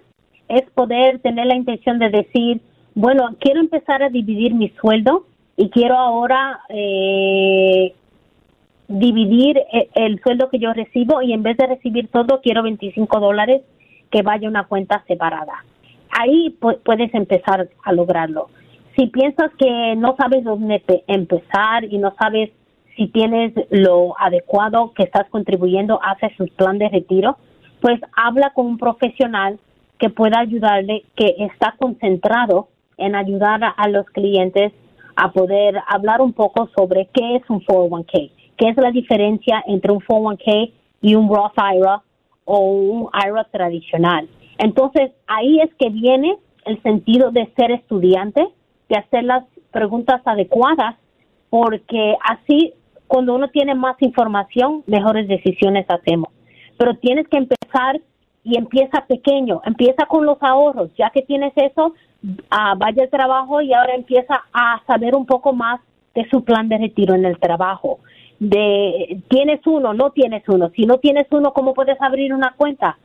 es 0.47 0.63
poder 0.71 1.19
tener 1.19 1.45
la 1.45 1.55
intención 1.55 1.99
de 1.99 2.09
decir, 2.09 2.61
bueno, 2.95 3.35
quiero 3.39 3.59
empezar 3.59 4.01
a 4.01 4.09
dividir 4.09 4.55
mi 4.55 4.69
sueldo 4.81 5.25
y 5.55 5.69
quiero 5.69 5.95
ahora 5.95 6.61
eh, 6.69 7.93
dividir 8.87 9.57
e, 9.57 9.89
el, 9.93 10.19
sueldo 10.21 10.49
que 10.49 10.57
yo 10.57 10.73
recibo 10.73 11.21
y 11.21 11.33
en 11.33 11.43
vez 11.43 11.55
de 11.57 11.67
recibir 11.67 12.07
todo, 12.07 12.41
quiero 12.41 12.63
25 12.63 13.19
dólares 13.19 13.61
que 14.11 14.21
vaya 14.21 14.47
una 14.47 14.65
cuenta 14.65 15.03
separada. 15.07 15.63
Ahí 16.11 16.57
puedes 16.83 17.13
empezar 17.13 17.69
a 17.83 17.91
lograrlo 17.91 18.49
si 18.99 19.07
piensas 19.07 19.51
que 19.57 19.95
no 19.95 20.15
sabes 20.17 20.43
dónde 20.43 20.83
empezar 21.07 21.85
y 21.85 21.97
no 21.99 22.13
sabes 22.19 22.51
si 22.97 23.07
tienes 23.07 23.53
lo 23.69 24.13
adecuado 24.19 24.91
que 24.93 25.03
estás 25.03 25.29
contribuyendo 25.29 26.01
hacia 26.03 26.35
su 26.35 26.47
plan 26.47 26.77
de 26.77 26.89
retiro, 26.89 27.37
pues 27.79 28.01
habla 28.13 28.51
con 28.53 28.65
un 28.65 28.77
profesional 28.77 29.57
que 29.99 30.09
pueda 30.09 30.39
ayudarle, 30.39 31.05
que 31.15 31.33
está 31.39 31.75
concentrado 31.79 32.67
en 32.97 33.15
ayudar 33.15 33.61
a, 33.63 33.87
los 33.87 34.05
clientes 34.07 34.73
a 35.15 35.31
poder 35.31 35.79
hablar 35.87 36.19
un 36.19 36.33
poco 36.33 36.69
sobre 36.77 37.07
qué 37.13 37.37
es 37.37 37.49
un 37.49 37.61
401k, 37.61 38.31
qué 38.57 38.67
es 38.67 38.75
la 38.75 38.91
diferencia 38.91 39.63
entre 39.65 39.93
un 39.93 40.01
401k 40.01 40.73
y 41.01 41.15
un 41.15 41.33
Roth 41.33 41.57
IRA 41.57 42.01
o 42.51 42.57
un 42.61 43.09
IRA 43.13 43.43
tradicional. 43.43 44.27
Entonces, 44.57 45.11
ahí 45.27 45.59
es 45.59 45.69
que 45.75 45.89
viene 45.89 46.35
el 46.65 46.81
sentido 46.81 47.29
de 47.29 47.47
ser 47.55 47.69
estudiante, 47.71 48.43
de 48.89 48.95
hacer 48.97 49.23
las 49.23 49.43
preguntas 49.69 50.19
adecuadas, 50.25 50.95
porque 51.51 52.15
así 52.27 52.73
cuando 53.05 53.35
uno 53.35 53.49
tiene 53.49 53.75
más 53.75 54.01
información, 54.01 54.83
mejores 54.87 55.27
decisiones 55.27 55.85
hacemos. 55.89 56.29
Pero 56.77 56.95
tienes 56.95 57.27
que 57.27 57.37
empezar 57.37 58.01
y 58.43 58.57
empieza 58.57 59.05
pequeño, 59.07 59.61
empieza 59.65 60.07
con 60.07 60.25
los 60.25 60.41
ahorros, 60.41 60.89
ya 60.97 61.11
que 61.11 61.21
tienes 61.21 61.53
eso, 61.55 61.93
ah, 62.49 62.73
vaya 62.77 63.03
al 63.03 63.09
trabajo 63.11 63.61
y 63.61 63.73
ahora 63.73 63.93
empieza 63.93 64.43
a 64.51 64.81
saber 64.87 65.15
un 65.15 65.27
poco 65.27 65.53
más 65.53 65.81
de 66.15 66.27
su 66.31 66.43
plan 66.43 66.67
de 66.67 66.79
retiro 66.79 67.13
en 67.13 67.25
el 67.25 67.37
trabajo. 67.37 67.99
De 68.39 69.21
tienes 69.27 69.59
uno, 69.67 69.93
no 69.93 70.11
tienes 70.11 70.47
uno, 70.47 70.69
si 70.75 70.85
no 70.85 70.97
tienes 70.97 71.27
uno, 71.31 71.51
¿cómo 71.53 71.73
puedes 71.73 72.01
abrir 72.01 72.33
una 72.33 72.53
cuenta? 72.55 72.97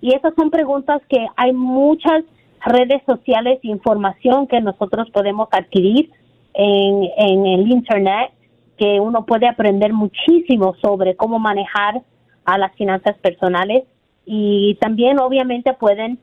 Y 0.00 0.14
esas 0.14 0.34
son 0.34 0.50
preguntas 0.50 1.02
que 1.08 1.26
hay 1.36 1.52
muchas 1.52 2.24
redes 2.64 3.02
sociales 3.04 3.58
información 3.62 4.46
que 4.46 4.60
nosotros 4.60 5.10
podemos 5.10 5.48
adquirir 5.52 6.10
en, 6.54 7.08
en 7.16 7.46
el 7.46 7.70
Internet, 7.70 8.32
que 8.76 9.00
uno 9.00 9.26
puede 9.26 9.46
aprender 9.46 9.92
muchísimo 9.92 10.74
sobre 10.80 11.16
cómo 11.16 11.38
manejar 11.38 12.02
a 12.44 12.58
las 12.58 12.74
finanzas 12.76 13.16
personales. 13.18 13.84
Y 14.24 14.76
también 14.80 15.18
obviamente 15.18 15.72
pueden 15.74 16.18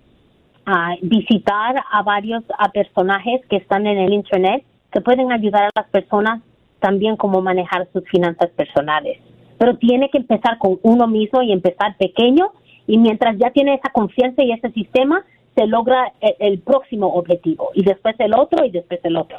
ah, 0.66 0.96
visitar 1.02 1.76
a 1.92 2.04
varios 2.04 2.44
a 2.58 2.70
personajes 2.70 3.42
que 3.50 3.58
están 3.58 3.88
en 3.88 3.98
el 3.98 4.14
Internet 4.14 4.64
que 4.92 5.02
pueden 5.02 5.32
ayudar 5.32 5.64
a 5.66 5.70
las 5.76 5.90
personas 5.90 6.42
también 6.86 7.18
cómo 7.18 7.42
manejar 7.42 7.88
sus 7.92 8.04
finanzas 8.12 8.52
personales. 8.52 9.18
Pero 9.58 9.76
tiene 9.78 10.12
que 10.12 10.20
empezar 10.20 10.60
con 10.60 10.78
uno 10.84 11.08
mismo 11.08 11.42
y 11.42 11.52
empezar 11.52 11.98
pequeño 11.98 12.52
y 12.86 13.00
mientras 13.00 13.36
ya 13.40 13.50
tiene 13.50 13.74
esa 13.74 13.90
confianza 13.92 14.44
y 14.44 14.52
ese 14.52 14.70
sistema, 14.70 15.26
se 15.56 15.66
logra 15.66 16.14
el, 16.40 16.60
próximo 16.60 17.08
objetivo 17.16 17.70
y 17.74 17.84
después 17.84 18.16
el 18.20 18.36
otro 18.36 18.64
y 18.64 18.70
después 18.70 19.00
el 19.04 19.18
otro. 19.18 19.38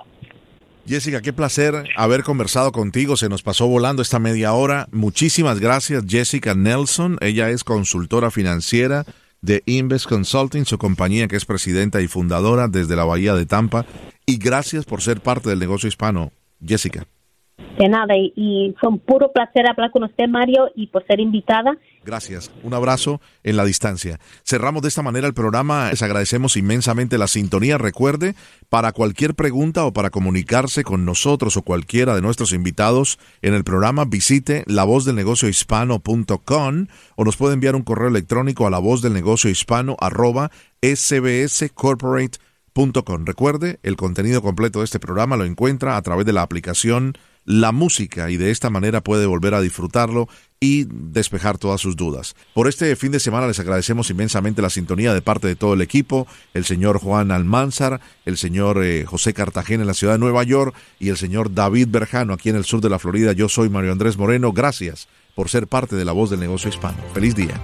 Jessica, 0.88 1.20
qué 1.20 1.32
placer 1.32 1.74
haber 1.96 2.24
conversado 2.24 2.72
contigo. 2.72 3.16
Se 3.16 3.28
nos 3.28 3.44
pasó 3.44 3.68
volando 3.68 4.02
esta 4.02 4.18
media 4.18 4.52
hora. 4.52 4.88
Muchísimas 4.90 5.60
gracias, 5.60 6.04
Jessica 6.08 6.54
Nelson. 6.54 7.16
Ella 7.20 7.50
es 7.50 7.62
consultora 7.62 8.32
financiera 8.32 9.04
de 9.40 9.62
Invest 9.66 10.08
Consulting, 10.08 10.64
su 10.64 10.78
compañía 10.78 11.28
que 11.28 11.36
es 11.36 11.44
presidenta 11.44 12.00
y 12.00 12.08
fundadora 12.08 12.66
desde 12.66 12.96
la 12.96 13.04
Bahía 13.04 13.34
de 13.34 13.46
Tampa. 13.46 13.86
Y 14.26 14.38
gracias 14.38 14.84
por 14.84 15.00
ser 15.00 15.20
parte 15.20 15.48
del 15.48 15.60
negocio 15.60 15.88
hispano, 15.88 16.32
Jessica. 16.64 17.06
De 17.78 17.88
nada, 17.88 18.14
y, 18.16 18.74
fue 18.80 18.90
un 18.90 18.98
puro 18.98 19.32
placer 19.32 19.68
hablar 19.68 19.90
con 19.90 20.04
usted, 20.04 20.28
Mario, 20.28 20.70
y 20.74 20.86
por 20.86 21.06
ser 21.06 21.20
invitada. 21.20 21.76
Gracias. 22.04 22.50
Un 22.62 22.72
abrazo 22.72 23.20
en 23.44 23.56
la 23.56 23.66
distancia. 23.66 24.18
Cerramos 24.44 24.80
de 24.82 24.88
esta 24.88 25.02
manera 25.02 25.26
el 25.26 25.34
programa. 25.34 25.90
Les 25.90 26.00
agradecemos 26.02 26.56
inmensamente 26.56 27.18
la 27.18 27.26
sintonía. 27.26 27.76
Recuerde, 27.76 28.34
para 28.70 28.92
cualquier 28.92 29.34
pregunta 29.34 29.84
o 29.84 29.92
para 29.92 30.08
comunicarse 30.08 30.84
con 30.84 31.04
nosotros 31.04 31.58
o 31.58 31.62
cualquiera 31.62 32.14
de 32.14 32.22
nuestros 32.22 32.52
invitados 32.52 33.18
en 33.42 33.52
el 33.52 33.64
programa, 33.64 34.06
visite 34.06 34.64
lavozdelnegociohispano.com 34.66 36.86
o 37.16 37.24
nos 37.24 37.36
puede 37.36 37.54
enviar 37.54 37.74
un 37.74 37.82
correo 37.82 38.08
electrónico 38.08 38.66
a 38.66 38.70
la 38.70 38.78
voz 38.78 39.02
del 39.02 39.12
negocio 39.12 39.50
hispano 39.50 39.96
arroba 40.00 40.50
sbscorporate.com. 40.82 43.24
Recuerde, 43.24 43.78
el 43.82 43.96
contenido 43.96 44.40
completo 44.42 44.80
de 44.80 44.86
este 44.86 45.00
programa 45.00 45.36
lo 45.36 45.44
encuentra 45.44 45.96
a 45.96 46.02
través 46.02 46.26
de 46.26 46.32
la 46.32 46.42
aplicación 46.42 47.14
la 47.46 47.72
música 47.72 48.30
y 48.30 48.36
de 48.36 48.50
esta 48.50 48.68
manera 48.68 49.00
puede 49.00 49.24
volver 49.24 49.54
a 49.54 49.60
disfrutarlo 49.60 50.28
y 50.60 50.86
despejar 50.90 51.58
todas 51.58 51.80
sus 51.80 51.96
dudas. 51.96 52.34
Por 52.54 52.68
este 52.68 52.94
fin 52.96 53.12
de 53.12 53.20
semana 53.20 53.46
les 53.46 53.60
agradecemos 53.60 54.10
inmensamente 54.10 54.62
la 54.62 54.70
sintonía 54.70 55.14
de 55.14 55.22
parte 55.22 55.46
de 55.46 55.54
todo 55.54 55.74
el 55.74 55.80
equipo, 55.80 56.26
el 56.54 56.64
señor 56.64 56.98
Juan 56.98 57.30
Almanzar, 57.30 58.00
el 58.24 58.36
señor 58.36 58.82
eh, 58.82 59.04
José 59.06 59.32
Cartagena 59.32 59.82
en 59.82 59.86
la 59.86 59.94
ciudad 59.94 60.14
de 60.14 60.18
Nueva 60.18 60.42
York 60.42 60.74
y 60.98 61.08
el 61.08 61.16
señor 61.16 61.54
David 61.54 61.88
Berjano 61.90 62.34
aquí 62.34 62.48
en 62.48 62.56
el 62.56 62.64
sur 62.64 62.80
de 62.80 62.90
la 62.90 62.98
Florida. 62.98 63.32
Yo 63.32 63.48
soy 63.48 63.68
Mario 63.68 63.92
Andrés 63.92 64.16
Moreno. 64.16 64.52
Gracias 64.52 65.08
por 65.34 65.48
ser 65.48 65.68
parte 65.68 65.94
de 65.94 66.04
la 66.04 66.12
voz 66.12 66.30
del 66.30 66.40
negocio 66.40 66.68
hispano. 66.68 66.98
Feliz 67.14 67.36
día. 67.36 67.60